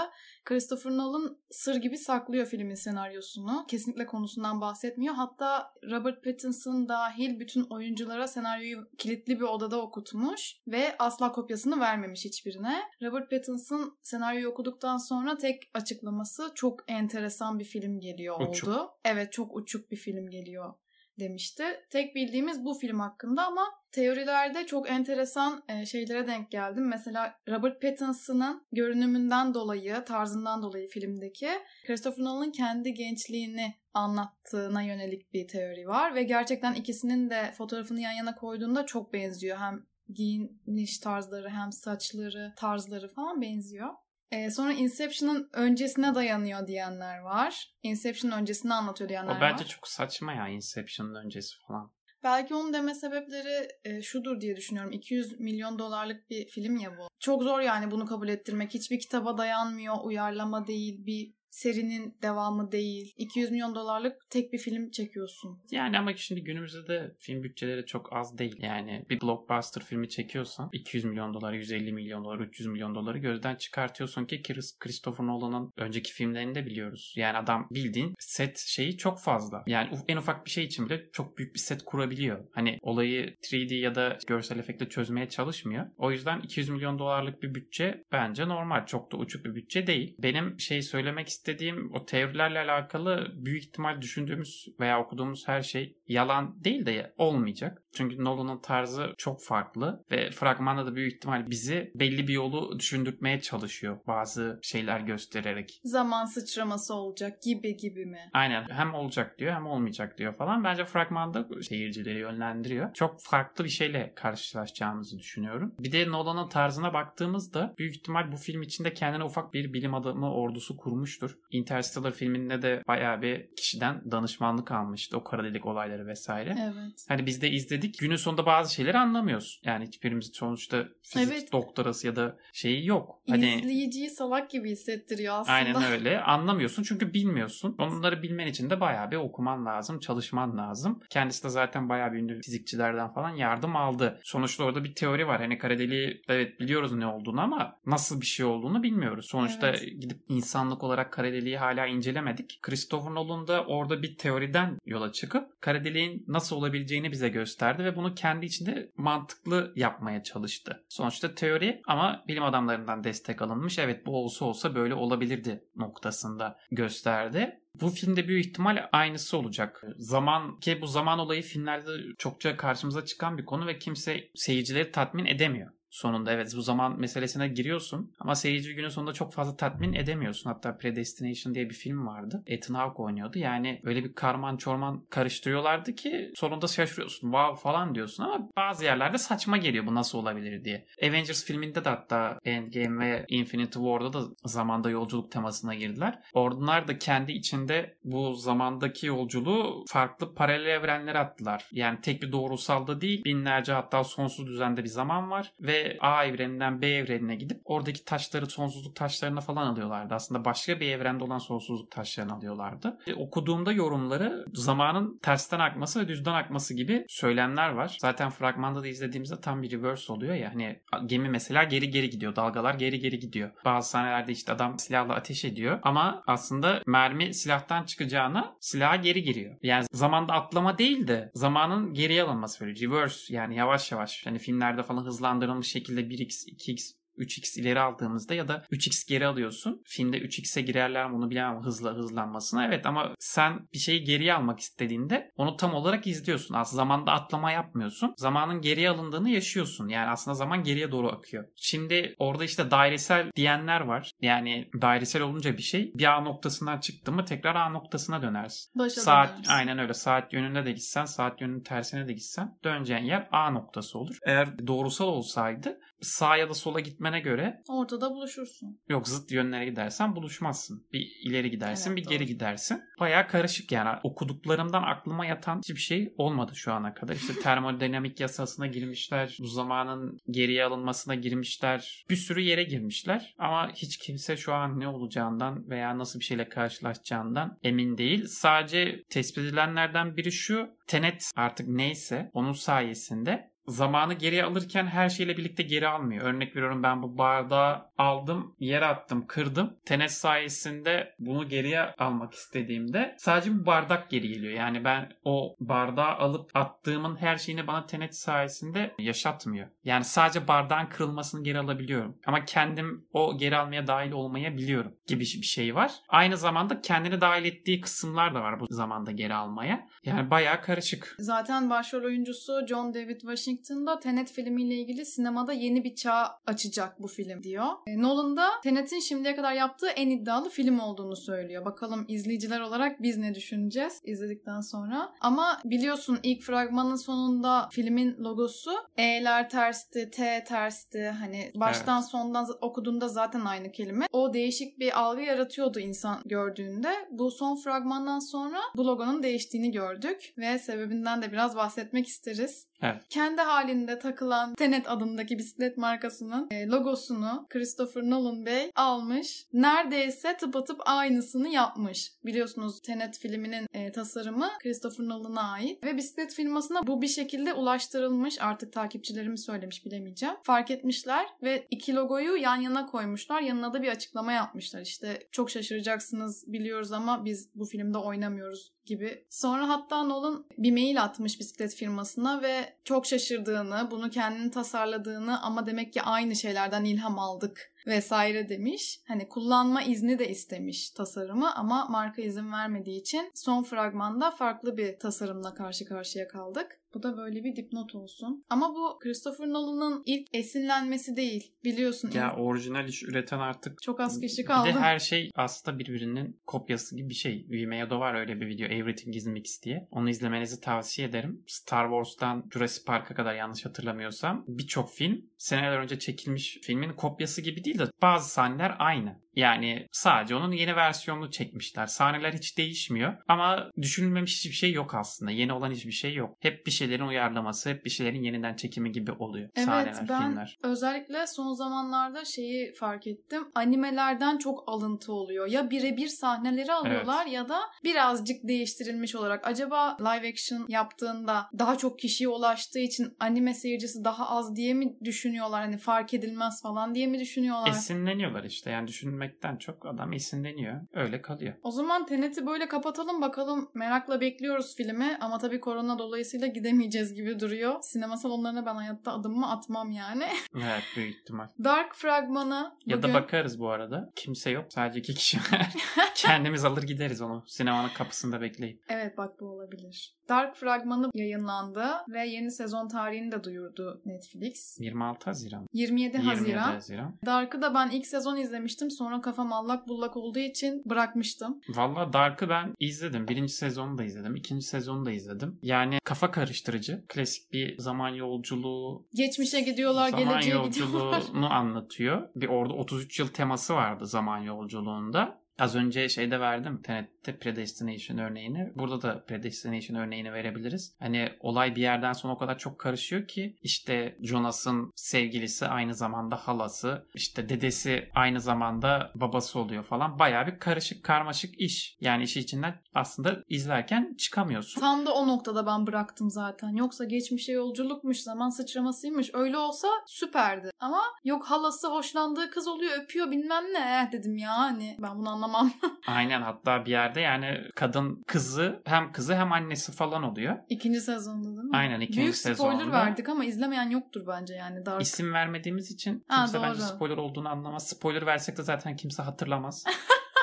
Christopher 0.46 0.92
Nolan 0.92 1.38
sır 1.52 1.76
gibi 1.76 1.98
saklıyor 1.98 2.46
filmin 2.46 2.76
senaryosunu. 2.76 3.66
Kesinlikle 3.68 4.06
konusundan 4.06 4.62
bahsetmiyor. 4.62 5.16
Hatta 5.16 5.74
Robert 5.92 6.24
Pattinson 6.24 6.90
dahil 6.90 7.40
bütün 7.40 7.64
oyunculara 7.64 8.28
senaryoyu 8.28 8.88
kilitli 8.98 9.40
bir 9.40 9.46
odada 9.46 9.82
okutmuş 9.82 10.56
ve 10.68 10.96
asla 11.00 11.32
kopyasını 11.32 11.80
vermemiş 11.80 12.26
hiçbirine. 12.26 12.82
Robert 13.04 13.32
Pattinson 13.32 13.98
senaryoyu 14.02 14.50
okuduktan 14.50 14.98
sonra 14.98 15.38
tek 15.38 15.64
açıklaması 15.74 16.52
çok 16.56 16.80
enteresan 16.88 17.60
bir 17.60 17.66
film 17.66 18.00
geliyor 18.00 18.50
Uçuk. 18.50 18.70
oldu. 18.70 18.92
Evet 19.06 19.32
çok 19.32 19.56
uçuk 19.56 19.92
bir 19.92 19.98
film 19.98 20.30
geliyor 20.30 20.74
demişti. 21.22 21.64
Tek 21.90 22.16
bildiğimiz 22.16 22.66
bu 22.66 22.74
film 22.74 23.00
hakkında 23.00 23.46
ama 23.48 23.64
teorilerde 23.92 24.66
çok 24.66 24.90
enteresan 24.90 25.64
e, 25.68 25.86
şeylere 25.86 26.28
denk 26.28 26.52
geldim. 26.52 26.88
Mesela 26.88 27.36
Robert 27.50 27.82
Pattinson'ın 27.82 28.68
görünümünden 28.72 29.54
dolayı, 29.54 30.04
tarzından 30.06 30.64
dolayı 30.64 30.88
filmdeki 30.88 31.50
Christopher 31.88 32.24
Nolan'ın 32.24 32.52
kendi 32.52 32.94
gençliğini 32.94 33.76
anlattığına 33.94 34.82
yönelik 34.82 35.34
bir 35.34 35.48
teori 35.48 35.88
var 35.88 36.16
ve 36.16 36.24
gerçekten 36.24 36.74
ikisinin 36.74 37.30
de 37.30 37.52
fotoğrafını 37.58 38.02
yan 38.02 38.12
yana 38.12 38.36
koyduğunda 38.36 38.86
çok 38.86 39.14
benziyor. 39.14 39.58
Hem 39.58 39.86
giyiniş 40.14 41.00
tarzları 41.00 41.50
hem 41.50 41.72
saçları, 41.72 42.54
tarzları 42.58 43.14
falan 43.14 43.42
benziyor. 43.42 43.90
Ee, 44.32 44.52
sonra 44.52 44.74
Inception'ın 44.74 45.50
öncesine 45.54 46.16
dayanıyor 46.16 46.68
diyenler 46.68 47.18
var. 47.20 47.74
Inception'ın 47.84 48.36
öncesini 48.38 48.74
anlatıyor 48.74 49.10
diyenler 49.10 49.38
O 49.38 49.42
bence 49.42 49.64
var. 49.64 49.70
çok 49.70 49.88
saçma 49.88 50.34
ya 50.34 50.48
Inception'ın 50.48 51.16
öncesi 51.16 51.56
falan. 51.68 51.92
Belki 52.24 52.56
onun 52.56 52.74
deme 52.74 52.96
sebepleri 52.96 53.68
e, 53.84 54.02
şudur 54.02 54.42
diye 54.42 54.56
düşünüyorum. 54.56 54.92
200 54.92 55.40
milyon 55.40 55.80
dolarlık 55.80 56.30
bir 56.30 56.48
film 56.48 56.78
ya 56.78 56.98
bu. 56.98 57.08
Çok 57.20 57.44
zor 57.44 57.60
yani 57.60 57.92
bunu 57.92 58.06
kabul 58.06 58.28
ettirmek. 58.28 58.74
Hiçbir 58.74 59.00
kitaba 59.00 59.38
dayanmıyor, 59.38 59.96
uyarlama 60.04 60.68
değil, 60.68 61.06
bir 61.06 61.34
serinin 61.52 62.18
devamı 62.22 62.72
değil. 62.72 63.14
200 63.18 63.52
milyon 63.52 63.76
dolarlık 63.76 64.30
tek 64.30 64.54
bir 64.54 64.58
film 64.58 64.92
çekiyorsun. 64.92 65.60
Yani 65.72 66.00
ama 66.00 66.16
şimdi 66.16 66.44
günümüzde 66.44 66.88
de 66.88 67.16
film 67.20 67.44
bütçeleri 67.44 67.86
çok 67.86 68.14
az 68.14 68.38
değil. 68.38 68.56
Yani 68.60 69.06
bir 69.10 69.22
blockbuster 69.22 69.84
filmi 69.84 70.10
çekiyorsan 70.10 70.70
200 70.74 71.06
milyon 71.06 71.34
dolar, 71.34 71.54
150 71.54 71.94
milyon 71.94 72.24
dolar, 72.24 72.40
300 72.40 72.68
milyon 72.68 72.96
doları 72.96 73.18
gözden 73.18 73.56
çıkartıyorsun 73.56 74.26
ki 74.26 74.42
Chris- 74.42 74.80
Christopher 74.80 75.26
Nolan'ın 75.26 75.74
önceki 75.78 76.14
filmlerini 76.14 76.56
de 76.56 76.66
biliyoruz. 76.66 77.14
Yani 77.18 77.38
adam 77.38 77.68
bildiğin 77.72 78.16
set 78.20 78.58
şeyi 78.58 78.98
çok 78.98 79.20
fazla. 79.20 79.64
Yani 79.68 79.90
en 80.08 80.18
ufak 80.18 80.46
bir 80.46 80.52
şey 80.52 80.64
için 80.64 80.86
bile 80.86 81.10
çok 81.14 81.38
büyük 81.38 81.54
bir 81.54 81.60
set 81.60 81.84
kurabiliyor. 81.86 82.48
Hani 82.52 82.80
olayı 82.82 83.36
3D 83.44 83.76
ya 83.76 83.96
da 83.96 84.18
görsel 84.28 84.60
efektle 84.60 84.90
çözmeye 84.90 85.30
çalışmıyor. 85.30 85.86
O 85.98 86.12
yüzden 86.12 86.40
200 86.42 86.70
milyon 86.70 87.00
dolarlık 87.00 87.44
bir 87.44 87.56
bütçe 87.56 88.04
bence 88.12 88.48
normal. 88.48 88.86
Çok 88.86 89.12
da 89.12 89.18
uçuk 89.18 89.46
bir 89.46 89.56
bütçe 89.56 89.88
değil. 89.88 90.16
Benim 90.20 90.60
şey 90.60 90.82
söylemek 90.82 91.28
istediğim 91.28 91.41
istediğim 91.42 91.94
o 91.94 92.06
teorilerle 92.06 92.60
alakalı 92.60 93.32
büyük 93.34 93.64
ihtimal 93.64 94.02
düşündüğümüz 94.02 94.68
veya 94.80 95.02
okuduğumuz 95.02 95.48
her 95.48 95.62
şey 95.62 95.98
yalan 96.08 96.64
değil 96.64 96.86
de 96.86 97.14
olmayacak. 97.18 97.84
Çünkü 97.94 98.24
Nolan'ın 98.24 98.62
tarzı 98.62 99.14
çok 99.18 99.44
farklı 99.44 100.04
ve 100.12 100.32
fragmanda 100.32 100.86
da 100.86 100.96
büyük 100.96 101.14
ihtimal 101.14 101.50
bizi 101.50 101.92
belli 101.96 102.28
bir 102.28 102.34
yolu 102.34 102.80
düşündürtmeye 102.80 103.42
çalışıyor 103.42 104.00
bazı 104.08 104.60
şeyler 104.62 105.00
göstererek. 105.00 105.82
Zaman 105.84 106.26
sıçraması 106.26 106.94
olacak 106.94 107.42
gibi 107.42 107.78
gibi 107.78 108.06
mi? 108.06 108.30
Aynen 108.34 108.70
hem 108.70 108.94
olacak 108.94 109.40
diyor 109.40 109.54
hem 109.54 109.68
olmayacak 109.68 110.18
diyor 110.18 110.36
falan. 110.38 110.64
Bence 110.64 110.86
fragmanda 110.86 111.48
seyircileri 111.62 112.20
yönlendiriyor. 112.20 112.94
Çok 112.94 113.22
farklı 113.22 113.64
bir 113.64 113.70
şeyle 113.70 114.14
karşılaşacağımızı 114.16 115.20
düşünüyorum. 115.20 115.76
Bir 115.80 115.92
de 115.92 116.12
Nolan'ın 116.12 116.50
tarzına 116.50 116.94
baktığımızda 116.94 117.74
büyük 117.78 117.96
ihtimal 117.96 118.32
bu 118.32 118.38
film 118.38 118.62
içinde 118.62 118.94
kendine 118.94 119.24
ufak 119.24 119.54
bir 119.54 119.74
bilim 119.74 119.94
adamı 119.94 120.34
ordusu 120.34 120.78
kurmuştur. 120.78 121.31
Interstellar 121.52 122.12
filminde 122.12 122.62
de 122.62 122.84
bayağı 122.88 123.22
bir 123.22 123.56
kişiden 123.56 124.12
danışmanlık 124.12 124.72
almıştı. 124.72 125.18
O 125.18 125.24
kara 125.24 125.44
delik 125.44 125.66
olayları 125.66 126.08
vesaire. 126.08 126.56
Evet. 126.62 127.06
Hani 127.08 127.26
biz 127.26 127.42
de 127.42 127.50
izledik. 127.52 128.00
Günün 128.00 128.16
sonunda 128.16 128.46
bazı 128.46 128.74
şeyleri 128.74 128.98
anlamıyoruz. 128.98 129.62
Yani 129.66 129.86
hiçbirimiz 129.86 130.32
sonuçta 130.34 130.86
fizik 131.02 131.32
Evet. 131.32 131.52
doktorası 131.52 132.08
ya 132.08 132.16
da 132.16 132.38
şeyi 132.54 132.86
yok. 132.88 133.22
Hani 133.30 133.56
İzleyiciyi 133.56 134.10
salak 134.10 134.50
gibi 134.50 134.72
hissettiriyor 134.72 135.36
aslında. 135.36 135.56
Aynen 135.56 135.84
öyle. 135.92 136.22
Anlamıyorsun 136.22 136.84
çünkü 136.84 137.14
bilmiyorsun. 137.14 137.76
Onları 137.80 138.24
bilmen 138.24 138.48
için 138.48 138.70
de 138.70 138.80
bayağı 138.80 139.12
bir 139.12 139.16
okuman 139.16 139.66
lazım, 139.66 140.00
çalışman 140.00 140.58
lazım. 140.58 141.00
Kendisi 141.10 141.44
de 141.44 141.50
zaten 141.50 141.90
bayağı 141.90 142.14
bir 142.14 142.18
ünlü 142.18 142.42
fizikçilerden 142.42 143.14
falan 143.14 143.30
yardım 143.30 143.76
aldı. 143.76 144.20
Sonuçta 144.24 144.64
orada 144.64 144.84
bir 144.84 144.96
teori 144.96 145.28
var. 145.28 145.42
Hani 145.42 145.58
kara 145.58 145.80
deliği 145.80 146.22
evet 146.28 146.60
biliyoruz 146.60 146.94
ne 146.94 147.08
olduğunu 147.08 147.42
ama 147.42 147.76
nasıl 147.86 148.22
bir 148.22 148.26
şey 148.26 148.46
olduğunu 148.46 148.84
bilmiyoruz. 148.84 149.26
Sonuçta 149.26 149.70
Evet. 149.70 149.82
gidip 150.02 150.22
insanlık 150.30 150.84
olarak 150.84 151.14
kara 151.22 151.34
deliği 151.34 151.58
hala 151.58 151.88
incelemedik. 151.88 152.60
Christopher 152.62 153.14
Nolan 153.14 153.48
da 153.48 153.66
orada 153.66 154.02
bir 154.02 154.18
teoriden 154.18 154.78
yola 154.86 155.12
çıkıp 155.12 155.62
kara 155.62 155.84
deliğin 155.84 156.26
nasıl 156.28 156.56
olabileceğini 156.56 157.12
bize 157.12 157.30
gösterdi 157.30 157.84
ve 157.84 157.96
bunu 157.96 158.16
kendi 158.16 158.46
içinde 158.46 158.92
mantıklı 158.98 159.74
yapmaya 159.76 160.24
çalıştı. 160.24 160.84
Sonuçta 160.90 161.36
teori 161.36 161.82
ama 161.88 162.24
bilim 162.28 162.44
adamlarından 162.44 163.04
destek 163.04 163.42
alınmış. 163.42 163.80
Evet 163.80 164.06
bu 164.06 164.24
olsa 164.24 164.46
olsa 164.46 164.76
böyle 164.76 164.94
olabilirdi 164.94 165.64
noktasında 165.76 166.58
gösterdi. 166.72 167.60
Bu 167.82 167.90
filmde 167.90 168.28
büyük 168.28 168.46
ihtimal 168.46 168.90
aynısı 168.92 169.38
olacak. 169.38 169.84
Zaman 169.98 170.60
ki 170.60 170.82
bu 170.82 170.88
zaman 170.88 171.20
olayı 171.20 171.42
filmlerde 171.42 171.92
çokça 172.18 172.58
karşımıza 172.58 173.06
çıkan 173.06 173.38
bir 173.38 173.46
konu 173.46 173.68
ve 173.68 173.80
kimse 173.80 174.30
seyircileri 174.36 174.92
tatmin 174.92 175.26
edemiyor. 175.26 175.72
Sonunda 175.92 176.32
evet 176.32 176.54
bu 176.58 176.62
zaman 176.62 177.00
meselesine 177.00 177.48
giriyorsun 177.48 178.14
ama 178.20 178.36
seyirci 178.36 178.76
günün 178.76 178.90
sonunda 178.90 179.14
çok 179.14 179.34
fazla 179.34 179.56
tatmin 179.56 179.94
edemiyorsun. 179.94 180.50
Hatta 180.50 180.78
Predestination 180.78 181.56
diye 181.56 181.70
bir 181.70 181.76
film 181.76 182.08
vardı. 182.08 182.44
Ethan 182.48 182.76
Hawke 182.76 183.02
oynuyordu. 183.02 183.40
Yani 183.40 183.82
öyle 183.84 184.04
bir 184.04 184.14
karman 184.14 184.58
çorman 184.58 185.06
karıştırıyorlardı 185.10 185.96
ki 185.96 186.32
sonunda 186.36 186.68
şaşırıyorsun. 186.68 187.32
Wow 187.32 187.62
falan 187.64 187.96
diyorsun 187.96 188.24
ama 188.24 188.50
bazı 188.58 188.86
yerlerde 188.86 189.18
saçma 189.18 189.58
geliyor 189.58 189.86
bu 189.88 189.96
nasıl 189.96 190.18
olabilir 190.18 190.64
diye. 190.64 190.86
Avengers 191.04 191.46
filminde 191.46 191.86
de 191.86 191.90
hatta 191.90 192.40
Endgame 192.46 193.06
ve 193.06 193.26
Infinity 193.28 193.80
War'da 193.80 194.14
da 194.14 194.22
zamanda 194.46 194.90
yolculuk 194.90 195.32
temasına 195.32 195.76
girdiler. 195.76 196.20
Onlar 196.34 196.88
da 196.88 196.98
kendi 196.98 197.32
içinde 197.32 197.98
bu 198.04 198.34
zamandaki 198.34 199.06
yolculuğu 199.06 199.86
farklı 199.88 200.36
paralel 200.36 200.66
evrenlere 200.66 201.20
attılar. 201.20 201.68
Yani 201.72 202.02
tek 202.02 202.22
bir 202.22 202.32
doğrusalda 202.32 203.02
değil 203.02 203.24
binlerce 203.24 203.74
hatta 203.74 204.04
sonsuz 204.04 204.48
düzende 204.48 204.84
bir 204.84 204.90
zaman 204.90 205.32
var 205.32 205.54
ve 205.60 205.81
A 206.00 206.26
evreninden 206.26 206.82
B 206.82 206.88
evrenine 206.88 207.36
gidip 207.36 207.62
oradaki 207.66 208.06
taşları 208.06 208.46
sonsuzluk 208.46 208.96
taşlarına 208.96 209.42
falan 209.42 209.68
alıyorlardı. 209.68 210.14
Aslında 210.14 210.46
başka 210.46 210.80
bir 210.80 210.88
evrende 210.88 211.24
olan 211.24 211.38
sonsuzluk 211.38 211.92
taşlarını 211.92 212.34
alıyorlardı. 212.34 212.98
E, 213.08 213.14
okuduğumda 213.14 213.72
yorumları 213.72 214.46
zamanın 214.54 215.20
tersten 215.22 215.60
akması 215.60 216.00
ve 216.00 216.08
düzden 216.08 216.34
akması 216.34 216.74
gibi 216.74 217.06
söylemler 217.08 217.70
var. 217.70 217.98
Zaten 218.02 218.30
fragmanda 218.30 218.84
da 218.84 218.88
izlediğimizde 218.88 219.42
tam 219.42 219.62
bir 219.62 219.72
reverse 219.72 220.14
oluyor 220.14 220.36
ya. 220.36 220.54
Hani 220.54 220.80
gemi 221.06 221.30
mesela 221.30 221.64
geri 221.64 221.90
geri 221.90 222.10
gidiyor. 222.10 222.36
Dalgalar 222.36 222.74
geri 222.74 223.00
geri 223.00 223.20
gidiyor. 223.20 223.52
Bazı 223.66 223.90
sahnelerde 223.90 224.32
işte 224.32 224.54
adam 224.54 224.80
silahla 224.80 225.16
ateş 225.16 225.46
ediyor 225.46 225.80
ama 225.84 226.24
aslında 226.28 226.82
mermi 226.88 227.34
silahtan 227.34 227.84
çıkacağına 227.84 228.56
silaha 228.60 228.96
geri 228.96 229.24
giriyor. 229.24 229.56
Yani 229.64 229.86
zamanda 229.92 230.34
atlama 230.34 230.78
değil 230.78 231.08
de 231.08 231.32
zamanın 231.34 231.94
geriye 231.94 232.24
alınması 232.24 232.66
böyle 232.66 232.80
reverse 232.80 233.34
yani 233.34 233.56
yavaş 233.56 233.92
yavaş. 233.92 234.26
Hani 234.26 234.40
filmlerde 234.40 234.84
falan 234.84 235.06
hızlandırılmış 235.06 235.71
şekilde 235.72 236.02
1x, 236.02 236.48
2x 236.48 236.94
3x 237.22 237.60
ileri 237.60 237.80
aldığımızda 237.80 238.34
ya 238.34 238.48
da 238.48 238.64
3x 238.72 239.10
geri 239.10 239.26
alıyorsun. 239.28 239.82
Filmde 239.86 240.18
3x'e 240.18 240.62
girerler 240.62 241.10
mi 241.10 241.14
bunu 241.18 241.30
bilemem 241.30 241.62
hızla 241.64 241.94
hızlanmasına. 241.94 242.66
Evet 242.66 242.86
ama 242.86 243.16
sen 243.20 243.68
bir 243.74 243.78
şeyi 243.80 244.04
geriye 244.04 244.34
almak 244.34 244.60
istediğinde 244.60 245.32
onu 245.38 245.58
tam 245.58 245.74
olarak 245.74 246.08
izliyorsun. 246.08 246.56
Aslında 246.56 246.82
zamanda 246.82 247.12
atlama 247.12 247.52
yapmıyorsun. 247.52 248.14
Zamanın 248.18 248.62
geriye 248.62 248.90
alındığını 248.90 249.30
yaşıyorsun. 249.30 249.88
Yani 249.88 250.10
aslında 250.10 250.36
zaman 250.36 250.64
geriye 250.64 250.92
doğru 250.92 251.08
akıyor. 251.12 251.46
Şimdi 251.56 252.16
orada 252.20 252.44
işte 252.44 252.72
dairesel 252.72 253.32
diyenler 253.36 253.82
var. 253.82 254.12
Yani 254.22 254.70
dairesel 254.82 255.22
olunca 255.22 255.58
bir 255.58 255.62
şey 255.62 255.92
bir 255.96 256.06
A 256.18 256.22
noktasından 256.22 256.80
çıktı 256.80 257.12
mı 257.12 257.26
tekrar 257.26 257.56
A 257.56 257.70
noktasına 257.70 258.22
dönersin. 258.22 258.72
Başa 258.80 259.02
Saat 259.02 259.30
dönersin. 259.34 259.52
aynen 259.52 259.80
öyle. 259.80 259.94
Saat 259.94 260.34
yönünde 260.34 260.66
de 260.66 260.72
gitsen, 260.72 261.06
saat 261.06 261.42
yönünün 261.42 261.62
tersine 261.64 262.08
de 262.08 262.14
gitsen 262.14 262.58
döneceğin 262.64 263.04
yer 263.04 263.28
A 263.32 263.50
noktası 263.52 264.00
olur. 264.00 264.18
Eğer 264.26 264.68
doğrusal 264.68 265.08
olsaydı 265.08 265.80
sağa 266.02 266.38
ya 266.38 266.50
da 266.50 266.54
sola 266.54 266.80
gitmene 266.80 267.20
göre 267.20 267.62
Ortada 267.70 268.10
buluşursun. 268.12 268.80
yok 268.90 269.08
zıt 269.08 269.32
yönlere 269.32 269.66
gidersen 269.66 270.16
buluşmazsın. 270.16 270.88
Bir 270.94 271.08
ileri 271.24 271.52
gidersin, 271.52 271.90
Evet, 271.90 271.98
bir 271.98 272.06
doğru. 272.06 272.14
geri 272.14 272.26
gidersin. 272.26 272.82
Bayağı 273.00 273.28
karışık 273.28 273.72
yani. 273.72 274.00
Okuduklarımdan 274.04 274.84
aklıma 274.84 275.26
yatan 275.26 275.58
hiçbir 275.60 275.82
şey 275.82 276.14
olmadı 276.18 276.52
şu 276.56 276.74
ana 276.74 276.94
kadar. 276.94 277.16
İşte 277.16 277.34
termodinamik 277.44 278.20
yasasına 278.20 278.68
girmişler. 278.68 279.38
Bu 279.40 279.48
zamanın 279.48 280.18
geriye 280.30 280.64
alınmasına 280.64 281.16
girmişler. 281.16 282.06
Bir 282.10 282.16
sürü 282.16 282.42
yere 282.42 282.64
girmişler. 282.64 283.36
Ama 283.38 283.72
hiç 283.74 283.98
kimse 283.98 284.38
şu 284.38 284.54
an 284.54 284.80
ne 284.80 284.88
olacağından 284.88 285.70
veya 285.70 285.98
nasıl 285.98 286.20
bir 286.20 286.26
şeyle 286.26 286.50
karşılaşacağından 286.50 287.58
emin 287.64 287.98
değil. 287.98 288.26
Sadece 288.28 289.04
tespit 289.10 289.38
edilenlerden 289.38 290.18
biri 290.18 290.32
şu. 290.32 290.70
Tenet 290.88 291.32
artık 291.36 291.68
neyse 291.68 292.30
onun 292.34 292.52
sayesinde 292.52 293.51
zamanı 293.68 294.14
geri 294.14 294.44
alırken 294.44 294.86
her 294.86 295.10
şeyle 295.10 295.38
birlikte 295.38 295.64
geri 295.64 295.88
almıyor. 295.88 296.26
Örnek 296.26 296.56
veriyorum 296.56 296.84
ben 296.84 297.04
bu 297.04 297.18
bardağı 297.18 297.92
aldım, 297.98 298.56
yere 298.60 298.86
attım, 298.86 299.28
kırdım. 299.28 299.78
Tenet 299.86 300.12
sayesinde 300.12 301.16
bunu 301.20 301.50
geriye 301.50 301.82
almak 301.82 302.34
istediğimde 302.34 303.16
sadece 303.18 303.60
bir 303.60 303.66
bardak 303.66 304.10
geri 304.10 304.28
geliyor. 304.28 304.54
Yani 304.54 304.84
ben 304.84 305.10
o 305.24 305.56
bardağı 305.60 306.16
alıp 306.16 306.52
attığımın 306.54 307.16
her 307.16 307.38
şeyini 307.38 307.68
bana 307.68 307.86
Tenet 307.86 308.16
sayesinde 308.16 308.94
yaşatmıyor. 309.00 309.68
Yani 309.84 310.04
sadece 310.04 310.48
bardağın 310.48 310.86
kırılmasını 310.86 311.44
geri 311.44 311.60
alabiliyorum. 311.60 312.18
Ama 312.26 312.46
kendim 312.46 313.06
o 313.14 313.38
geri 313.38 313.58
almaya 313.58 313.88
dahil 313.88 314.12
olmaya 314.12 314.58
biliyorum 314.58 314.94
gibi 315.08 315.22
bir 315.22 315.42
şey 315.42 315.76
var. 315.76 315.92
Aynı 316.10 316.38
zamanda 316.38 316.82
kendini 316.82 317.22
dahil 317.22 317.46
ettiği 317.46 317.82
kısımlar 317.82 318.36
da 318.36 318.42
var 318.42 318.60
bu 318.60 318.66
zamanda 318.70 319.12
geri 319.12 319.34
almaya. 319.34 319.88
Yani 320.06 320.32
bayağı 320.32 320.62
karışık. 320.62 321.16
Zaten 321.20 321.70
başrol 321.70 322.04
oyuncusu 322.04 322.68
John 322.68 322.94
David 322.94 323.22
Washington'da 323.56 324.00
Tenet 324.00 324.32
filmiyle 324.32 324.76
ilgili 324.76 325.06
sinemada 325.06 325.54
yeni 325.54 325.84
bir 325.84 325.96
çağ 325.96 326.32
açacak 326.48 327.02
bu 327.02 327.08
film 327.08 327.44
diyor. 327.44 327.66
E, 327.88 328.02
Nolan 328.02 328.38
da 328.38 328.48
Tenet'in 328.64 329.00
şimdiye 329.00 329.36
kadar 329.36 329.54
yaptığı 329.54 329.88
en 329.88 330.10
iddialı 330.10 330.50
film 330.50 330.80
olduğunu 330.80 331.16
söylüyor. 331.16 331.66
Bakalım 331.66 332.06
izleyiciler 332.08 332.60
olarak 332.60 333.02
biz 333.02 333.18
ne 333.18 333.36
düşüneceğiz 333.36 334.02
izledikten 334.04 334.62
sonra. 334.62 335.14
Ama 335.22 335.60
biliyorsun 335.66 336.20
ilk 336.24 336.42
fragmanın 336.42 336.96
sonunda 336.96 337.70
filmin 337.72 338.16
logosu 338.18 338.72
E'ler 338.98 339.50
tersti, 339.50 340.12
T 340.12 340.44
tersti. 340.48 341.08
Hani 341.20 341.52
baştan 341.56 342.02
sondan 342.02 342.46
z- 342.46 342.58
okuduğunda 342.62 343.08
zaten 343.08 343.46
aynı 343.46 343.72
kelime. 343.72 344.08
O 344.12 344.34
değişik 344.34 344.80
bir 344.80 345.00
algı 345.00 345.22
yaratıyordu 345.22 345.80
insan 345.80 346.22
gördüğünde. 346.26 346.92
Bu 347.12 347.32
son 347.32 347.56
fragmandan 347.56 348.20
sonra 348.20 348.60
bu 348.76 348.88
logonun 348.88 349.24
değiştiğini 349.24 349.72
gördük 349.72 350.34
ve 350.38 350.60
sebebinden 350.60 351.22
de 351.22 351.32
biraz 351.32 351.56
bahsetmek 351.56 352.08
isteriz. 352.08 352.68
Evet. 352.82 353.02
Kendi 353.10 353.42
halinde 353.42 354.00
takılan 354.00 354.56
Tenet 354.56 354.90
adındaki 354.90 355.38
bisiklet 355.38 355.78
markasının 355.78 356.48
e, 356.52 356.68
logosunu 356.68 357.46
Christopher 357.50 358.04
Nolan 358.04 358.46
Bey 358.46 358.72
almış. 358.76 359.46
Neredeyse 359.54 360.38
tıpatıp 360.38 360.82
aynısını 360.86 361.50
yapmış. 361.50 362.12
Biliyorsunuz 362.26 362.82
Tenet 362.82 363.20
filminin 363.20 363.68
e, 363.74 363.92
tasarımı 363.92 364.50
Christopher 364.64 365.06
Nolan'a 365.06 365.52
ait 365.52 365.84
ve 365.84 365.98
bisiklet 365.98 366.34
firmasına 366.34 366.88
bu 366.88 367.02
bir 367.02 367.08
şekilde 367.08 367.54
ulaştırılmış. 367.54 368.42
Artık 368.42 368.74
takipçilerim 368.74 369.38
söylemiş 369.38 369.86
bilemeyeceğim. 369.86 370.36
Fark 370.44 370.72
etmişler 370.72 371.26
ve 371.44 371.68
iki 371.72 371.96
logoyu 371.96 372.36
yan 372.36 372.62
yana 372.62 372.86
koymuşlar. 372.86 373.42
Yanına 373.42 373.74
da 373.74 373.82
bir 373.82 373.88
açıklama 373.88 374.34
yapmışlar. 374.34 374.82
İşte 374.82 375.28
çok 375.32 375.50
şaşıracaksınız 375.50 376.44
biliyoruz 376.48 376.92
ama 376.92 377.26
biz 377.26 377.50
bu 377.56 377.66
filmde 377.66 377.98
oynamıyoruz 377.98 378.72
gibi. 378.92 379.26
Sonra 379.30 379.70
hatta 379.70 380.04
Nolan 380.04 380.46
bir 380.58 380.72
mail 380.72 381.04
atmış 381.04 381.40
bisiklet 381.40 381.76
firmasına 381.76 382.42
ve 382.42 382.74
çok 382.84 383.06
şaşırdığını, 383.06 383.88
bunu 383.92 384.10
kendini 384.10 384.52
tasarladığını 384.52 385.42
ama 385.42 385.66
demek 385.66 385.94
ki 385.94 386.02
aynı 386.02 386.36
şeylerden 386.36 386.84
ilham 386.86 387.20
aldık 387.20 387.72
vesaire 387.88 388.50
demiş. 388.50 389.00
Hani 389.08 389.28
kullanma 389.30 389.82
izni 389.84 390.20
de 390.20 390.30
istemiş 390.30 390.90
tasarımı 390.90 391.56
ama 391.56 391.86
marka 391.86 392.22
izin 392.22 392.52
vermediği 392.52 393.00
için 393.02 393.32
son 393.36 393.64
fragmanda 393.64 394.32
farklı 394.32 394.78
bir 394.78 395.00
tasarımla 395.00 395.54
karşı 395.54 395.86
karşıya 395.86 396.28
kaldık. 396.28 396.78
Bu 396.94 397.04
da 397.04 397.18
böyle 397.18 397.44
bir 397.44 397.56
dipnot 397.56 397.96
olsun. 397.96 398.46
Ama 398.50 398.76
bu 398.76 399.00
Christopher 399.00 399.48
Nolan'ın 399.48 400.04
ilk 400.06 400.28
esinlenmesi 400.34 401.16
değil. 401.16 401.54
Biliyorsun. 401.64 402.12
Ya 402.14 402.36
orijinal 402.36 402.88
iş 402.88 403.04
üreten 403.04 403.40
artık 403.40 403.82
çok 403.82 404.00
az 404.00 404.20
kişi 404.20 404.38
Bir 404.42 404.46
kaldı. 404.46 404.68
de 404.68 404.72
her 404.72 405.00
şey 405.00 405.32
aslında 405.36 405.80
birbirinin 405.80 406.40
kopyası 406.46 406.96
gibi 406.96 407.10
bir 407.10 407.14
şey. 407.14 407.46
Vimeo'da 407.50 408.00
var 408.00 408.14
öyle 408.14 408.42
bir 408.42 408.48
video 408.48 408.68
Everything 408.68 409.16
is 409.16 409.26
Mix 409.26 409.64
diye. 409.64 409.88
Onu 409.92 410.10
izlemenizi 410.10 410.62
tavsiye 410.62 411.08
ederim. 411.08 411.44
Star 411.48 411.86
Wars'tan 411.90 412.50
Jurassic 412.54 412.86
Park'a 412.86 413.16
kadar 413.16 413.36
yanlış 413.36 413.66
hatırlamıyorsam 413.66 414.46
birçok 414.48 414.92
film 414.92 415.26
seneler 415.38 415.78
önce 415.78 416.00
çekilmiş 416.00 416.60
filmin 416.62 416.94
kopyası 416.94 417.42
gibi 417.42 417.64
değil 417.64 417.71
de 417.80 417.92
bazı 418.02 418.30
sahneler 418.30 418.76
aynı. 418.80 419.16
Yani 419.36 419.88
sadece 419.92 420.36
onun 420.36 420.52
yeni 420.52 420.76
versiyonunu 420.76 421.32
çekmişler. 421.32 421.86
Sahneler 421.88 422.34
hiç 422.34 422.58
değişmiyor 422.58 423.14
ama 423.28 423.70
düşünülmemiş 423.82 424.40
hiçbir 424.40 424.56
şey 424.56 424.72
yok 424.72 424.96
aslında. 424.96 425.32
Yeni 425.32 425.54
olan 425.54 425.72
hiçbir 425.72 425.92
şey 425.92 426.14
yok. 426.14 426.38
Hep 426.40 426.66
bir 426.66 426.72
şeylerin 426.72 427.08
uyarlaması, 427.08 427.70
hep 427.70 427.86
bir 427.86 427.90
şeylerin 427.90 428.24
yeniden 428.24 428.56
çekimi 428.56 428.92
gibi 428.92 429.12
oluyor. 429.12 429.50
Evet 429.56 429.66
Sahneler, 429.66 430.10
ben 430.10 430.24
filmler. 430.24 430.58
özellikle 430.64 431.28
son 431.28 431.54
zamanlarda 431.54 432.26
şeyi 432.26 432.74
fark 432.74 433.08
ettim. 433.08 433.48
Animelerden 433.56 434.38
çok 434.38 434.64
alıntı 434.68 435.14
oluyor. 435.14 435.48
Ya 435.48 435.70
birebir 435.70 436.08
sahneleri 436.08 436.74
alıyorlar 436.74 437.26
ya 437.26 437.50
da 437.50 437.60
birazcık 437.84 438.48
değiştirilmiş 438.48 439.16
olarak. 439.16 439.48
Acaba 439.48 439.98
live 440.00 440.30
action 440.30 440.66
yaptığında 440.70 441.50
daha 441.60 441.78
çok 441.78 442.00
kişiye 442.00 442.28
ulaştığı 442.28 442.80
için 442.80 443.16
anime 443.20 443.54
seyircisi 443.54 444.04
daha 444.04 444.30
az 444.30 444.56
diye 444.56 444.74
mi 444.74 444.98
düşünüyorlar? 445.04 445.62
Hani 445.62 445.78
fark 445.78 446.14
edilmez 446.14 446.62
falan 446.62 446.96
diye 446.96 447.08
mi 447.08 447.20
düşünüyorlar? 447.20 447.70
Esinleniyorlar 447.70 448.44
işte. 448.44 448.70
Yani 448.70 448.88
düşünmekten 449.22 449.58
çok 449.58 449.86
adam 449.86 450.14
esinleniyor. 450.14 450.82
Öyle 450.94 451.22
kalıyor. 451.22 451.54
O 451.64 451.72
zaman 451.72 452.06
Tenet'i 452.06 452.46
böyle 452.46 452.68
kapatalım 452.68 453.22
bakalım. 453.22 453.70
Merakla 453.74 454.22
bekliyoruz 454.22 454.76
filmi 454.76 455.18
ama 455.22 455.38
tabii 455.38 455.60
korona 455.60 456.00
dolayısıyla 456.00 456.48
gidemeyeceğiz 456.48 457.14
gibi 457.14 457.40
duruyor. 457.40 457.76
Sinema 457.82 458.18
salonlarına 458.18 458.66
ben 458.66 458.76
hayatta 458.76 459.14
adımımı 459.14 459.52
atmam 459.52 459.92
yani. 459.92 460.26
Evet 460.56 460.84
büyük 460.96 461.16
ihtimal. 461.16 461.48
Dark 461.64 461.96
fragmanı 461.96 462.72
Ya 462.86 462.98
bugün... 462.98 463.10
da 463.10 463.14
bakarız 463.14 463.60
bu 463.60 463.70
arada. 463.70 464.12
Kimse 464.16 464.50
yok. 464.50 464.66
Sadece 464.70 465.00
iki 465.00 465.14
kişi 465.14 465.38
var. 465.38 465.70
Kendimiz 466.16 466.66
alır 466.66 466.84
gideriz 466.84 467.22
onu. 467.22 467.44
Sinemanın 467.48 467.90
kapısında 467.90 468.42
bekleyip. 468.42 468.84
Evet 468.90 469.18
bak 469.18 469.40
bu 469.40 469.46
olabilir. 469.46 470.16
Dark 470.30 470.56
fragmanı 470.56 471.10
yayınlandı 471.14 471.86
ve 472.10 472.28
yeni 472.28 472.52
sezon 472.52 472.88
tarihini 472.88 473.32
de 473.32 473.44
duyurdu 473.44 474.02
Netflix. 474.06 474.78
26 474.80 475.26
Haziran. 475.26 475.68
27 475.74 476.18
27 476.18 476.40
Haziran. 476.40 476.74
Haziran. 476.74 477.16
Dark'ı 477.26 477.62
da 477.62 477.74
ben 477.74 477.90
ilk 477.90 478.08
sezon 478.08 478.38
izlemiştim. 478.38 478.92
Sonra 478.92 479.11
kafam 479.20 479.54
allak 479.54 479.88
bullak 479.88 480.18
olduğu 480.18 480.40
için 480.40 480.82
bırakmıştım. 480.86 481.62
Valla 481.70 482.14
Dark'ı 482.14 482.50
ben 482.50 482.74
izledim. 482.80 483.28
Birinci 483.28 483.54
sezonu 483.54 483.98
da 483.98 484.04
izledim. 484.04 484.36
ikinci 484.36 484.66
sezonu 484.66 485.06
da 485.06 485.12
izledim. 485.12 485.60
Yani 485.62 485.98
kafa 486.04 486.32
karıştırıcı. 486.32 487.04
Klasik 487.08 487.54
bir 487.54 487.78
zaman 487.78 488.10
yolculuğu 488.10 489.08
Geçmişe 489.14 489.62
gidiyorlar, 489.62 490.10
zaman 490.10 490.26
geleceğe 490.26 490.64
gidiyorlar. 490.66 491.18
yolculuğunu 491.18 491.54
anlatıyor. 491.54 492.30
Bir 492.36 492.48
orada 492.48 492.74
33 492.74 493.20
yıl 493.20 493.28
teması 493.28 493.74
vardı 493.74 494.08
zaman 494.08 494.38
yolculuğunda. 494.40 495.42
Az 495.60 495.76
önce 495.76 496.10
şeyde 496.10 496.40
verdim 496.40 496.82
Tenet'te 497.24 497.40
Predestination 497.40 498.18
örneğini. 498.18 498.72
Burada 498.76 499.02
da 499.02 499.24
Predestination 499.26 499.98
örneğini 499.98 500.34
verebiliriz. 500.34 500.96
Hani 501.00 501.30
olay 501.40 501.76
bir 501.76 501.82
yerden 501.82 502.14
sonra 502.14 502.34
o 502.34 502.38
kadar 502.38 502.58
çok 502.58 502.80
karışıyor 502.80 503.28
ki 503.28 503.56
işte 503.62 504.18
Jonas'ın 504.22 504.92
sevgilisi 504.96 505.68
aynı 505.68 505.96
zamanda 505.96 506.36
halası, 506.36 507.06
işte 507.14 507.50
dedesi 507.50 508.10
aynı 508.16 508.42
zamanda 508.42 509.12
babası 509.16 509.60
oluyor 509.60 509.84
falan. 509.84 510.20
Bayağı 510.20 510.48
bir 510.48 510.60
karışık 510.60 511.04
karmaşık 511.04 511.62
iş. 511.62 511.98
Yani 512.02 512.24
işi 512.24 512.40
içinden 512.40 512.76
aslında 512.94 513.44
izlerken 513.50 514.16
çıkamıyorsun. 514.18 514.82
Tam 514.82 515.06
da 515.06 515.14
o 515.14 515.28
noktada 515.28 515.66
ben 515.66 515.88
bıraktım 515.88 516.30
zaten. 516.30 516.70
Yoksa 516.70 517.06
geçmişe 517.06 517.52
yolculukmuş, 517.52 518.20
zaman 518.20 518.50
sıçramasıymış. 518.50 519.30
Öyle 519.34 519.58
olsa 519.58 519.88
süperdi. 520.08 520.72
Ama 520.80 521.02
yok 521.24 521.46
halası 521.46 521.88
hoşlandığı 521.88 522.52
kız 522.52 522.68
oluyor, 522.68 522.92
öpüyor 523.04 523.32
bilmem 523.32 523.64
ne. 523.74 523.82
Eh 523.82 524.12
dedim 524.12 524.38
ya 524.38 524.58
hani 524.58 524.98
ben 525.00 525.18
bunu 525.18 525.30
anlamam. 525.30 525.72
Aynen 526.08 526.42
hatta 526.42 526.86
bir 526.86 527.11
yerde 527.20 527.22
yani 527.22 527.68
kadın 527.76 528.24
kızı 528.28 528.82
hem 528.86 529.12
kızı 529.12 529.36
hem 529.36 529.52
annesi 529.52 529.92
falan 529.92 530.24
oluyor. 530.24 530.56
İkinci 530.70 531.02
sezonda 531.02 531.44
değil 531.48 531.58
mi? 531.70 531.78
Aynen, 531.78 532.00
ikinci 532.00 532.20
Büyük 532.20 532.36
spoiler 532.36 532.56
sezonda. 532.56 532.92
verdik 532.92 533.30
ama 533.30 533.46
izlemeyen 533.46 533.90
yoktur 533.90 534.22
bence 534.28 534.54
yani 534.54 534.86
Dark. 534.86 535.02
İsim 535.02 535.34
vermediğimiz 535.34 535.92
için 535.92 536.26
Ha, 536.28 536.36
kimse 536.46 536.62
bence 536.62 536.80
doğru. 536.80 536.88
spoiler 536.88 537.18
olduğunu 537.18 537.50
anlamaz. 537.50 537.88
Spoiler 537.90 538.26
versek 538.26 538.58
de 538.58 538.64
zaten 538.64 538.96
kimse 538.96 539.24
hatırlamaz. 539.24 539.84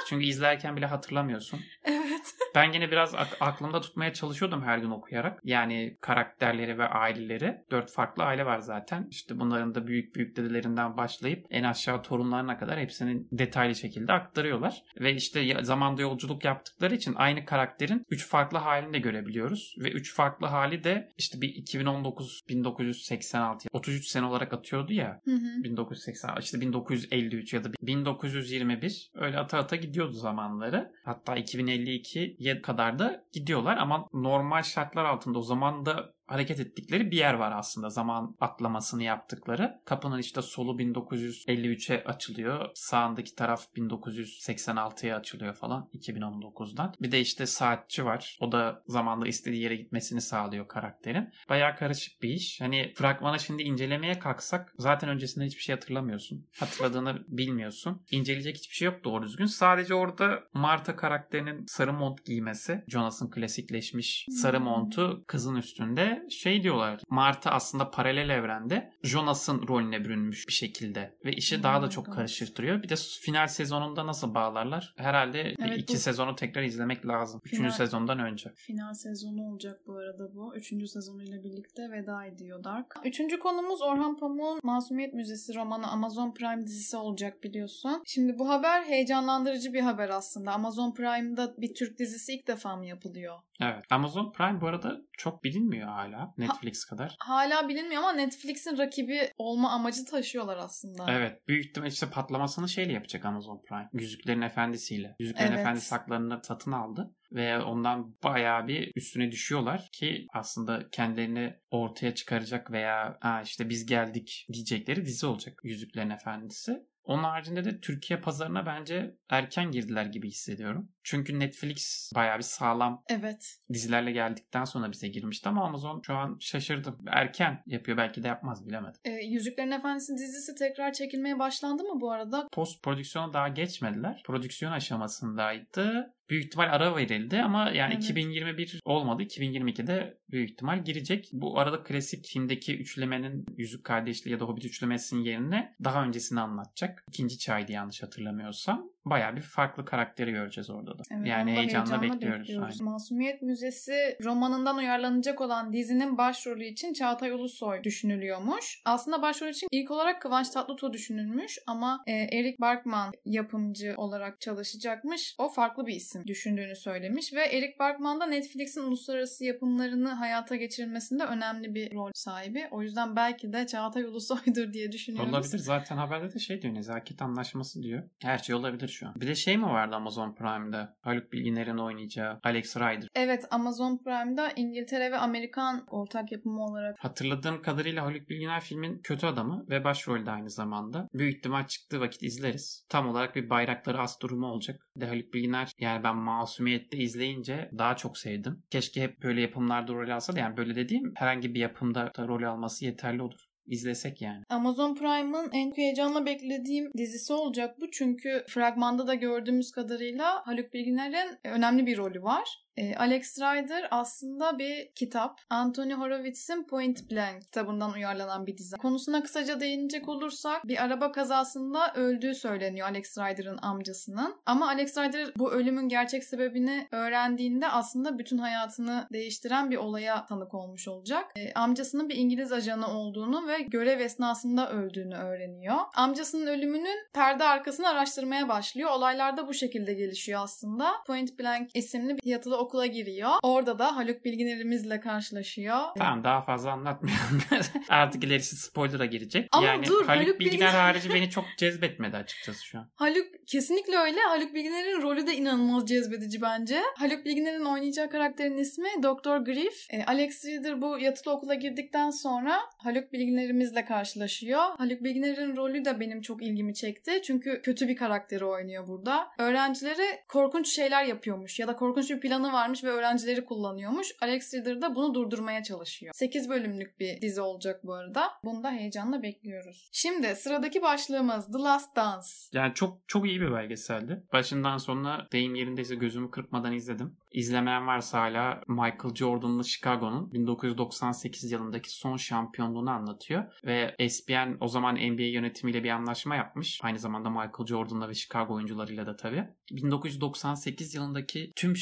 Çünkü 0.09 0.27
izlerken 0.27 0.77
bile 0.77 0.87
hatırlamıyorsun. 0.87 1.61
Evet. 1.85 2.35
Ben 2.55 2.73
yine 2.73 2.91
biraz 2.91 3.15
ak- 3.15 3.37
aklımda 3.41 3.81
tutmaya 3.81 4.13
çalışıyordum 4.13 4.63
her 4.63 4.79
gün 4.79 4.91
okuyarak. 4.91 5.41
Yani 5.45 5.97
karakterleri 6.01 6.79
ve 6.79 6.85
aileleri. 6.89 7.57
Dört 7.71 7.93
farklı 7.93 8.25
aile 8.25 8.47
var 8.47 8.59
zaten. 8.59 9.07
İşte 9.11 9.41
bunların 9.41 9.75
da 9.75 9.87
büyük 9.87 10.15
büyük 10.15 10.37
dedelerinden 10.37 10.97
başlayıp 10.97 11.47
en 11.51 11.65
aşağı 11.65 12.03
torunlarına 12.03 12.59
kadar 12.59 12.79
hepsinin 12.79 13.29
detaylı 13.33 13.75
şekilde 13.75 14.13
aktarıyorlar. 14.13 14.83
Ve 15.01 15.15
işte 15.15 15.65
zamanda 15.65 16.03
yolculuk 16.03 16.45
yaptıkları 16.45 16.95
için 16.95 17.15
aynı 17.17 17.45
karakterin 17.45 18.05
üç 18.11 18.27
farklı 18.27 18.59
halini 18.59 18.93
de 18.93 18.99
görebiliyoruz. 18.99 19.75
Ve 19.79 19.91
üç 19.91 20.15
farklı 20.15 20.47
hali 20.47 20.85
de 20.85 21.09
işte 21.19 21.41
bir 21.41 21.49
2019 21.49 22.41
1986 22.49 23.69
33 23.73 24.07
sene 24.09 24.27
olarak 24.27 24.53
atıyordu 24.53 24.93
ya. 24.93 25.21
Hı 25.25 25.31
hı. 25.31 25.65
1980 25.65 26.37
işte 26.41 26.61
1953 26.61 27.53
ya 27.55 27.65
da 27.65 27.69
1921 27.83 29.11
öyle 29.15 29.39
ata 29.39 29.59
ata 29.59 29.77
gidiyordu 29.99 30.17
zamanları. 30.17 30.93
Hatta 31.05 31.37
2052'ye 31.37 32.63
kadar 32.63 32.99
da 32.99 33.25
gidiyorlar 33.33 33.77
ama 33.77 34.09
normal 34.13 34.63
şartlar 34.63 35.05
altında 35.05 35.39
o 35.39 35.43
zaman 35.43 35.87
da 35.87 36.15
hareket 36.29 36.61
ettikleri 36.61 37.11
bir 37.11 37.17
yer 37.17 37.35
var 37.35 37.53
aslında 37.53 37.91
zaman 37.91 38.37
atlamasını 38.41 39.03
yaptıkları. 39.03 39.81
Kapının 39.85 40.19
işte 40.19 40.43
solu 40.43 40.79
1953'e 40.79 42.05
açılıyor. 42.05 42.71
Sağındaki 42.75 43.35
taraf 43.35 43.65
1986'ya 43.77 45.17
açılıyor 45.17 45.55
falan 45.55 45.89
2019'dan. 45.95 46.95
Bir 47.01 47.13
de 47.13 47.21
işte 47.21 47.47
saatçi 47.47 48.05
var. 48.05 48.39
O 48.41 48.53
da 48.53 48.83
zamanda 48.87 49.29
istediği 49.29 49.63
yere 49.63 49.77
gitmesini 49.77 50.21
sağlıyor 50.21 50.69
karakterin. 50.69 51.29
Bayağı 51.49 51.77
karışık 51.77 52.23
bir 52.23 52.29
iş. 52.29 52.61
Hani 52.61 52.93
fragmanı 52.97 53.41
şimdi 53.41 53.63
incelemeye 53.63 54.19
kalksak 54.19 54.75
zaten 54.79 55.11
öncesinde 55.11 55.45
hiçbir 55.45 55.63
şey 55.63 55.75
hatırlamıyorsun. 55.75 56.47
Hatırladığını 56.61 57.25
bilmiyorsun. 57.29 58.03
İnceleyecek 58.11 58.57
hiçbir 58.57 58.75
şey 58.75 58.87
yok 58.87 59.05
doğru 59.05 59.23
düzgün. 59.23 59.47
Sadece 59.47 59.95
orada 59.95 60.43
Marta 60.53 60.97
karakterinin 60.97 61.67
sarı 61.67 61.93
mont 61.93 62.25
giymesi. 62.25 62.85
Jonas'ın 62.89 63.31
klasikleşmiş 63.31 64.27
sarı 64.31 64.61
montu 64.61 65.25
kızın 65.27 65.57
üstünde 65.57 66.18
şey 66.31 66.63
diyorlar. 66.63 67.01
Marta 67.09 67.51
aslında 67.51 67.91
paralel 67.91 68.29
evrende 68.29 68.93
Jonas'ın 69.03 69.69
rolüne 69.69 70.05
bürünmüş 70.05 70.49
bir 70.49 70.53
şekilde 70.53 71.19
ve 71.25 71.33
işi 71.33 71.59
Oh 71.59 71.63
daha 71.63 71.83
da 71.83 71.91
çok 71.91 72.07
God. 72.07 72.13
karıştırıyor. 72.15 72.83
Bir 72.83 72.89
de 72.89 72.95
final 73.21 73.49
sezonunda 73.49 74.07
nasıl 74.07 74.35
bağlarlar? 74.35 74.95
Herhalde 74.97 75.41
Evet, 75.59 75.79
iki 75.79 75.95
bu- 75.95 75.99
sezonu 75.99 76.37
tekrar 76.37 76.63
izlemek 76.63 77.07
lazım. 77.07 77.41
Üçüncü 77.45 77.63
Final- 77.63 77.77
sezondan 77.77 78.19
önce. 78.19 78.53
Final 78.57 78.93
sezonu 78.95 79.43
olacak 79.43 79.81
bu 79.87 79.97
arada 79.97 80.35
bu. 80.35 80.57
Üçüncü 80.57 80.89
sezonuyla 80.89 81.45
birlikte 81.45 81.83
veda 81.91 82.25
ediyor 82.25 82.65
Dark. 82.65 82.95
Üçüncü 83.05 83.39
konumuz 83.39 83.83
Orhan 83.83 84.17
Pamuk'un 84.17 84.61
Masumiyet 84.63 85.15
Müzesi 85.15 85.55
romanı 85.55 85.87
Amazon 85.91 86.35
Prime 86.35 86.67
dizisi 86.67 86.97
olacak 86.97 87.43
biliyorsun. 87.43 88.03
Şimdi 88.07 88.39
bu 88.39 88.49
haber 88.49 88.83
heyecanlandırıcı 88.85 89.73
bir 89.73 89.81
haber 89.81 90.09
aslında. 90.09 90.53
Amazon 90.53 90.95
Prime'da 90.95 91.55
bir 91.59 91.75
Türk 91.75 91.99
dizisi 91.99 92.33
ilk 92.33 92.47
defa 92.49 92.77
mı 92.77 92.87
yapılıyor? 92.87 93.39
Evet. 93.61 93.85
Amazon 93.91 94.33
Prime 94.33 94.61
bu 94.61 94.67
arada 94.67 94.97
çok 95.19 95.45
bilinmiyor 95.45 95.89
hala 95.89 96.08
Netflix 96.39 96.85
kadar. 96.85 97.17
Hala 97.19 97.69
bilinmiyor 97.69 98.03
ama 98.03 98.13
Netflix'in 98.13 98.79
rakibi 98.79 99.31
olma 99.37 99.71
amacı 99.71 100.05
taşıyorlar 100.05 100.57
aslında. 100.57 101.07
Evet. 101.09 101.49
Büyük 101.49 101.67
ihtimal 101.67 101.89
işte 101.89 102.11
patlamasını 102.11 102.69
şeyle 102.69 102.93
yapacak 102.93 103.25
Amazon 103.25 103.63
Prime. 103.69 103.89
Yüzüklerin 103.93 104.43
Efendisi'yle. 104.43 105.17
Yüzüklerin 105.19 105.49
Evet. 105.49 105.61
Efendisi 105.61 105.95
haklarını 105.95 106.41
satın 106.45 106.73
aldı. 106.73 107.15
Ve 107.33 107.59
ondan 107.59 108.15
bayağı 108.25 108.69
bir 108.69 108.93
üstüne 108.97 109.33
düşüyorlar 109.33 109.89
ki 109.93 110.27
aslında 110.35 110.89
kendilerini 110.93 111.55
ortaya 111.71 112.15
çıkaracak 112.15 112.71
veya 112.71 113.19
ha 113.21 113.43
işte 113.45 113.69
biz 113.69 113.87
geldik 113.87 114.47
diyecekleri 114.53 115.05
dizi 115.05 115.27
olacak 115.27 115.61
Yüzüklerin 115.65 116.11
Efendisi. 116.11 116.73
Onun 117.09 117.25
haricinde 117.25 117.65
de 117.65 117.81
Türkiye 117.81 118.21
pazarına 118.21 118.67
bence 118.67 119.17
erken 119.31 119.71
girdiler 119.71 120.07
gibi 120.07 120.29
hissediyorum. 120.29 120.89
Çünkü 121.03 121.39
Netflix 121.39 122.13
bayağı 122.15 122.39
bir 122.39 122.43
sağlam 122.43 123.03
Evet. 123.09 123.57
dizilerle 123.73 124.13
geldikten 124.13 124.65
sonra 124.65 124.93
bize 124.93 125.09
girmişti 125.09 125.49
ama 125.49 125.65
Amazon 125.65 126.03
şu 126.07 126.15
an 126.15 126.37
şaşırdım. 126.41 126.99
Erken 127.07 127.63
yapıyor 127.67 127.97
belki 127.99 128.23
de 128.23 128.29
yapmaz 128.29 128.67
bilemedim. 128.67 129.01
Ee, 129.05 129.11
Yüzüklerin 129.11 129.71
Efendisi 129.71 130.13
dizisi 130.15 130.55
tekrar 130.55 130.93
çekilmeye 130.93 131.39
başlandı 131.39 131.85
mı 131.85 132.01
bu 132.01 132.13
arada? 132.13 132.49
Post 132.53 132.83
prodüksiyona 132.83 133.33
daha 133.33 133.49
geçmediler. 133.49 134.23
Prodüksiyon 134.27 134.73
aşamasındaydı. 134.73 136.15
Büyük 136.31 136.45
ihtimal 136.45 136.69
ara 136.73 136.97
verildi 136.97 137.43
ama 137.43 137.71
yani 137.71 137.93
Evet. 137.95 138.05
2021 138.05 138.81
olmadı. 138.85 139.23
2022'de 139.23 140.19
büyük 140.31 140.51
ihtimal 140.51 140.85
girecek. 140.85 141.29
Bu 141.33 141.59
arada 141.59 141.83
klasik 141.83 142.27
filmdeki 142.27 142.79
üçlemenin 142.79 143.47
Yüzük 143.57 143.85
Kardeşliği 143.85 144.33
ya 144.33 144.41
da 144.41 144.45
Hobbit 144.45 144.65
üçlemesinin 144.65 145.21
yerine 145.21 145.75
daha 145.85 146.05
öncesini 146.05 146.41
anlatacak. 146.41 147.05
İkinci 147.09 147.39
çaydı 147.39 147.73
yanlış 147.73 148.03
hatırlamıyorsam. 148.03 148.91
Bayağı 149.11 149.37
bir 149.37 149.41
farklı 149.41 149.85
karakteri 149.85 150.33
göreceğiz 150.33 150.71
orada 150.71 150.99
da. 150.99 151.03
Evet, 151.11 151.27
yani 151.27 151.53
heyecanla, 151.53 152.03
heyecanla 152.03 152.15
bekliyoruz. 152.15 152.51
Aynen. 152.51 152.93
Masumiyet 152.93 153.43
Müzesi 153.43 154.17
romanından 154.25 154.77
uyarlanacak 154.77 155.41
olan 155.41 155.73
dizinin 155.73 156.19
başrolü 156.19 156.65
için 156.65 156.93
Çağatay 156.93 157.31
Ulusoy 157.31 157.85
düşünülüyormuş. 157.85 158.83
Aslında 158.85 159.23
başrol 159.23 159.49
için 159.49 159.69
ilk 159.73 159.91
olarak 159.91 160.23
Kıvanç 160.23 160.51
Tatlıtuğ 160.51 160.93
düşünülmüş 160.93 161.59
ama 161.67 162.03
e, 162.07 162.13
Eric 162.13 162.57
Barkman 162.61 163.13
yapımcı 163.25 163.95
olarak 163.97 164.41
çalışacakmış. 164.41 165.35
O 165.39 165.49
farklı 165.49 165.87
bir 165.87 165.95
isim 165.95 166.27
düşündüğünü 166.27 166.77
söylemiş 166.77 167.33
ve 167.33 167.41
Eric 167.41 167.79
Barkman 167.79 168.21
da 168.21 168.27
Netflix'in 168.27 168.83
uluslararası 168.83 169.45
yapımlarını 169.45 170.09
hayata 170.09 170.57
geçirmesinde 170.57 171.25
önemli 171.25 171.75
bir 171.75 171.95
rol 171.95 172.11
sahibi. 172.15 172.69
O 172.71 172.83
yüzden 172.83 173.17
belki 173.17 173.53
de 173.53 173.67
Çağatay 173.67 174.05
Ulusoy'dur 174.05 174.73
diye 174.73 174.93
düşünüyoruz. 174.93 175.35
Olabilir. 175.35 175.59
Zaten 175.59 175.97
haberde 175.97 176.35
de 176.35 176.39
şey 176.39 176.63
diyor. 176.63 176.75
Nezaket 176.75 177.23
anlaşması 177.23 177.83
diyor. 177.83 178.03
Her 178.23 178.39
şey 178.39 178.55
olabilir 178.55 178.89
şu 178.99 179.09
an. 179.09 179.15
Bir 179.21 179.27
de 179.27 179.35
şey 179.35 179.57
mi 179.57 179.67
vardı 179.67 179.97
Amazon 179.97 180.35
Prime'da? 180.35 180.97
Haluk 181.01 181.33
Bilginer'in 181.33 181.79
oynayacağı 181.79 182.41
Alex 182.45 182.77
Rider. 182.77 183.09
Evet 183.15 183.45
Amazon 183.51 183.99
Prime'da 184.05 184.51
İngiltere 184.57 185.13
ve 185.13 185.19
Amerikan 185.19 185.85
ortak 185.91 186.33
yapımı 186.33 186.65
olarak 186.65 186.97
Hatırladığım 186.99 187.63
kadarıyla 187.63 188.05
Haluk 188.05 188.29
Bilginer 188.29 188.61
filmin 188.61 189.01
kötü 189.03 189.27
adamı 189.27 189.65
ve 189.71 189.85
başrolde 189.85 190.31
aynı 190.31 190.51
zamanda. 190.51 191.09
Büyük 191.15 191.37
ihtimal 191.37 191.67
çıktığı 191.67 192.01
vakit 192.01 192.23
izleriz. 192.23 192.87
Tam 192.89 193.09
olarak 193.09 193.37
bir 193.37 193.51
bayrakları 193.51 194.01
as 194.01 194.21
durumu 194.21 194.47
olacak. 194.47 194.87
Bir 194.97 195.01
De 195.01 195.07
Haluk 195.07 195.35
Bilginer 195.35 195.73
yani 195.79 196.05
ben 196.05 196.17
Masumiyet'te 196.17 196.97
izleyince 196.97 197.71
daha 197.79 197.97
çok 197.97 198.19
sevdim. 198.19 198.63
Keşke 198.71 199.03
hep 199.03 199.23
böyle 199.23 199.41
yapımlarda 199.41 199.93
rol 199.93 200.11
alsa 200.11 200.37
da 200.37 200.39
yani 200.39 200.57
böyle 200.57 200.75
dediğim 200.75 201.13
herhangi 201.17 201.55
bir 201.55 201.61
yapımda 201.61 202.11
da 202.17 202.29
rol 202.29 202.43
alması 202.43 202.85
yeterli 202.85 203.23
olur. 203.23 203.48
İzlesek 203.69 204.23
yani. 204.23 204.45
Amazon 204.49 204.95
Prime'ın 204.95 205.51
en 205.53 205.77
heyecanla 205.77 206.27
beklediğim 206.27 206.93
dizisi 206.97 207.33
olacak 207.33 207.81
bu. 207.81 207.91
Çünkü 207.91 208.45
fragmanda 208.49 209.07
da 209.07 209.15
gördüğümüz 209.15 209.71
kadarıyla 209.71 210.47
Haluk 210.47 210.73
Bilginer'in 210.73 211.39
önemli 211.45 211.87
bir 211.87 211.97
rolü 211.97 212.23
var. 212.23 212.68
E, 212.79 212.97
Alex 212.97 213.39
Rider 213.39 213.89
aslında 213.91 214.59
bir 214.59 214.91
kitap. 214.95 215.41
Anthony 215.51 215.93
Horowitz'in 215.93 216.65
Point 216.65 217.11
Blank 217.11 217.43
kitabından 217.43 217.93
uyarlanan 217.93 218.47
bir 218.47 218.59
dizi. 218.59 218.77
Konusuna 218.77 219.23
kısaca 219.23 219.61
değinecek 219.61 220.09
olursak 220.09 220.69
bir 220.69 220.85
araba 220.85 221.13
kazasında 221.13 221.95
öldüğü 221.95 222.35
söyleniyor 222.35 222.89
Alex 222.89 223.19
Rider'ın 223.19 223.59
amcasının. 223.63 224.37
Ama 224.47 224.69
Alex 224.69 224.99
Rider 224.99 225.33
bu 225.37 225.53
ölümün 225.53 225.89
gerçek 225.89 226.25
sebebini 226.25 226.89
öğrendiğinde 226.93 227.69
aslında 227.69 228.19
bütün 228.19 228.39
hayatını 228.39 229.09
değiştiren 229.13 229.71
bir 229.71 229.77
olaya 229.77 230.27
tanık 230.27 230.55
olmuş 230.55 230.89
olacak. 230.89 231.25
E, 231.37 231.53
amcasının 231.53 232.09
bir 232.09 232.17
İngiliz 232.17 232.53
ajanı 232.53 232.89
olduğunu 232.89 233.49
ve 233.49 233.61
görev 233.61 234.01
esnasında 234.01 234.71
öldüğünü 234.71 235.17
öğreniyor. 235.17 235.77
Amcasının 235.95 236.47
ölümünün 236.47 236.99
perde 237.13 237.45
arkasını 237.45 237.89
araştırmaya 237.89 238.49
başlıyor. 238.49 238.91
Olaylar 238.91 239.37
da 239.37 239.49
bu 239.49 239.55
şekilde 239.55 239.95
gelişiyor 239.95 240.41
aslında. 240.43 240.93
Point 241.07 241.39
Blank 241.39 241.71
isimli 241.75 242.17
bir 242.17 242.31
yatılı 242.31 242.68
okula 242.69 242.87
giriyor. 242.87 243.31
Orada 243.43 243.79
da 243.79 243.97
Haluk 243.97 244.25
Bilginerimizle 244.25 245.01
karşılaşıyor. 245.01 245.79
Tamam 245.99 246.25
daha 246.25 246.41
fazla 246.41 246.71
anlatmayalım. 246.71 247.43
Artık 247.89 248.25
ilerisi 248.25 248.57
spoiler'a 248.57 249.07
girecek. 249.07 249.49
Ama 249.53 249.67
yani 249.67 249.87
dur, 249.87 250.07
Haluk, 250.07 250.23
Haluk 250.27 250.41
Bilginer 250.41 250.69
Bilginer- 250.69 250.71
harici 250.77 251.15
beni 251.15 251.31
çok 251.39 251.45
cezbetmedi 251.59 252.17
açıkçası 252.17 252.65
şu 252.65 252.79
an. 252.79 252.91
Haluk 252.95 253.27
kesinlikle 253.47 253.97
öyle. 253.97 254.21
Haluk 254.21 254.55
Bilginer'in 254.55 255.03
rolü 255.03 255.27
de 255.27 255.37
inanılmaz 255.37 255.87
cezbedici 255.87 256.43
bence. 256.43 256.83
Haluk 256.97 257.25
Bilginer'in 257.25 257.65
oynayacağı 257.65 258.11
karakterin 258.11 258.59
ismi 258.59 258.89
Doktor 259.03 259.39
Griff. 259.39 259.87
E, 259.91 260.05
Alex 260.05 260.45
Rider 260.45 260.83
bu 260.83 260.99
yatılı 260.99 261.33
okula 261.33 261.55
girdikten 261.55 262.11
sonra 262.11 262.61
Haluk 262.79 263.13
Bilginerimizle 263.13 263.85
karşılaşıyor. 263.85 264.63
Haluk 264.79 265.05
Bilginer'in 265.05 265.57
rolü 265.57 265.85
de 265.85 266.01
benim 266.01 266.21
çok 266.21 266.43
ilgimi 266.43 266.75
çekti. 266.75 267.23
Çünkü 267.25 267.63
kötü 267.63 267.89
bir 267.89 267.97
karakteri 267.97 268.45
oynuyor 268.45 268.89
burada. 268.89 269.29
Öğrencilere 269.39 270.25
korkunç 270.29 270.69
şeyler 270.75 271.05
yapıyormuş 271.05 271.59
ya 271.59 271.69
da 271.69 271.77
korkunç 271.77 272.11
bir 272.11 272.21
planı 272.21 272.53
varmış 272.59 272.85
ve 272.85 272.89
öğrencileri 272.89 273.45
kullanıyormuş. 273.45 274.09
Alex 274.23 274.55
Rider 274.55 274.83
da 274.83 274.95
bunu 274.95 275.15
durdurmaya 275.15 275.63
çalışıyor. 275.63 276.15
8 276.15 276.49
bölümlük 276.49 277.01
bir 277.01 277.21
dizi 277.21 277.41
olacak 277.41 277.81
bu 277.85 277.95
arada. 277.95 278.31
Bunu 278.45 278.63
da 278.63 278.71
heyecanla 278.71 279.23
bekliyoruz. 279.23 279.89
Şimdi 279.93 280.37
sıradaki 280.37 280.83
başlığımız 280.83 281.47
The 281.53 281.59
Last 281.59 281.97
Dance. 281.97 282.27
Yani 282.53 282.75
çok 282.75 283.09
çok 283.09 283.27
iyi 283.27 283.41
bir 283.41 283.53
belgeseldi. 283.53 284.23
Başından 284.33 284.77
sonuna 284.77 285.27
deyim 285.33 285.55
yerindeyse 285.55 285.95
gözümü 285.95 286.31
kırpmadan 286.31 286.73
izledim. 286.73 287.17
İzlemeyen 287.33 287.87
varsa 287.87 288.21
hala 288.21 288.61
Michael 288.69 289.15
Jordan'lı 289.15 289.65
Chicago'nun 289.65 290.33
1998 290.33 291.53
yılındaki 291.53 291.91
son 291.91 292.17
şampiyonluğunu 292.17 292.91
anlatıyor. 292.91 293.45
Ve 293.65 293.95
ESPN 293.99 294.57
o 294.61 294.69
zaman 294.69 294.95
NBA 294.95 295.23
yönetimiyle 295.23 295.85
bir 295.85 295.91
anlaşma 295.91 296.37
yapmış. 296.37 296.81
Aynı 296.83 296.99
zamanda 296.99 297.31
Michael 297.31 297.67
Jordan'la 297.67 298.09
ve 298.09 298.15
Chicago 298.15 298.55
oyuncularıyla 298.55 299.07
da 299.07 299.17
tabii. 299.17 299.49
1998 299.73 300.95
yılındaki 300.95 301.53
tüm 301.57 301.77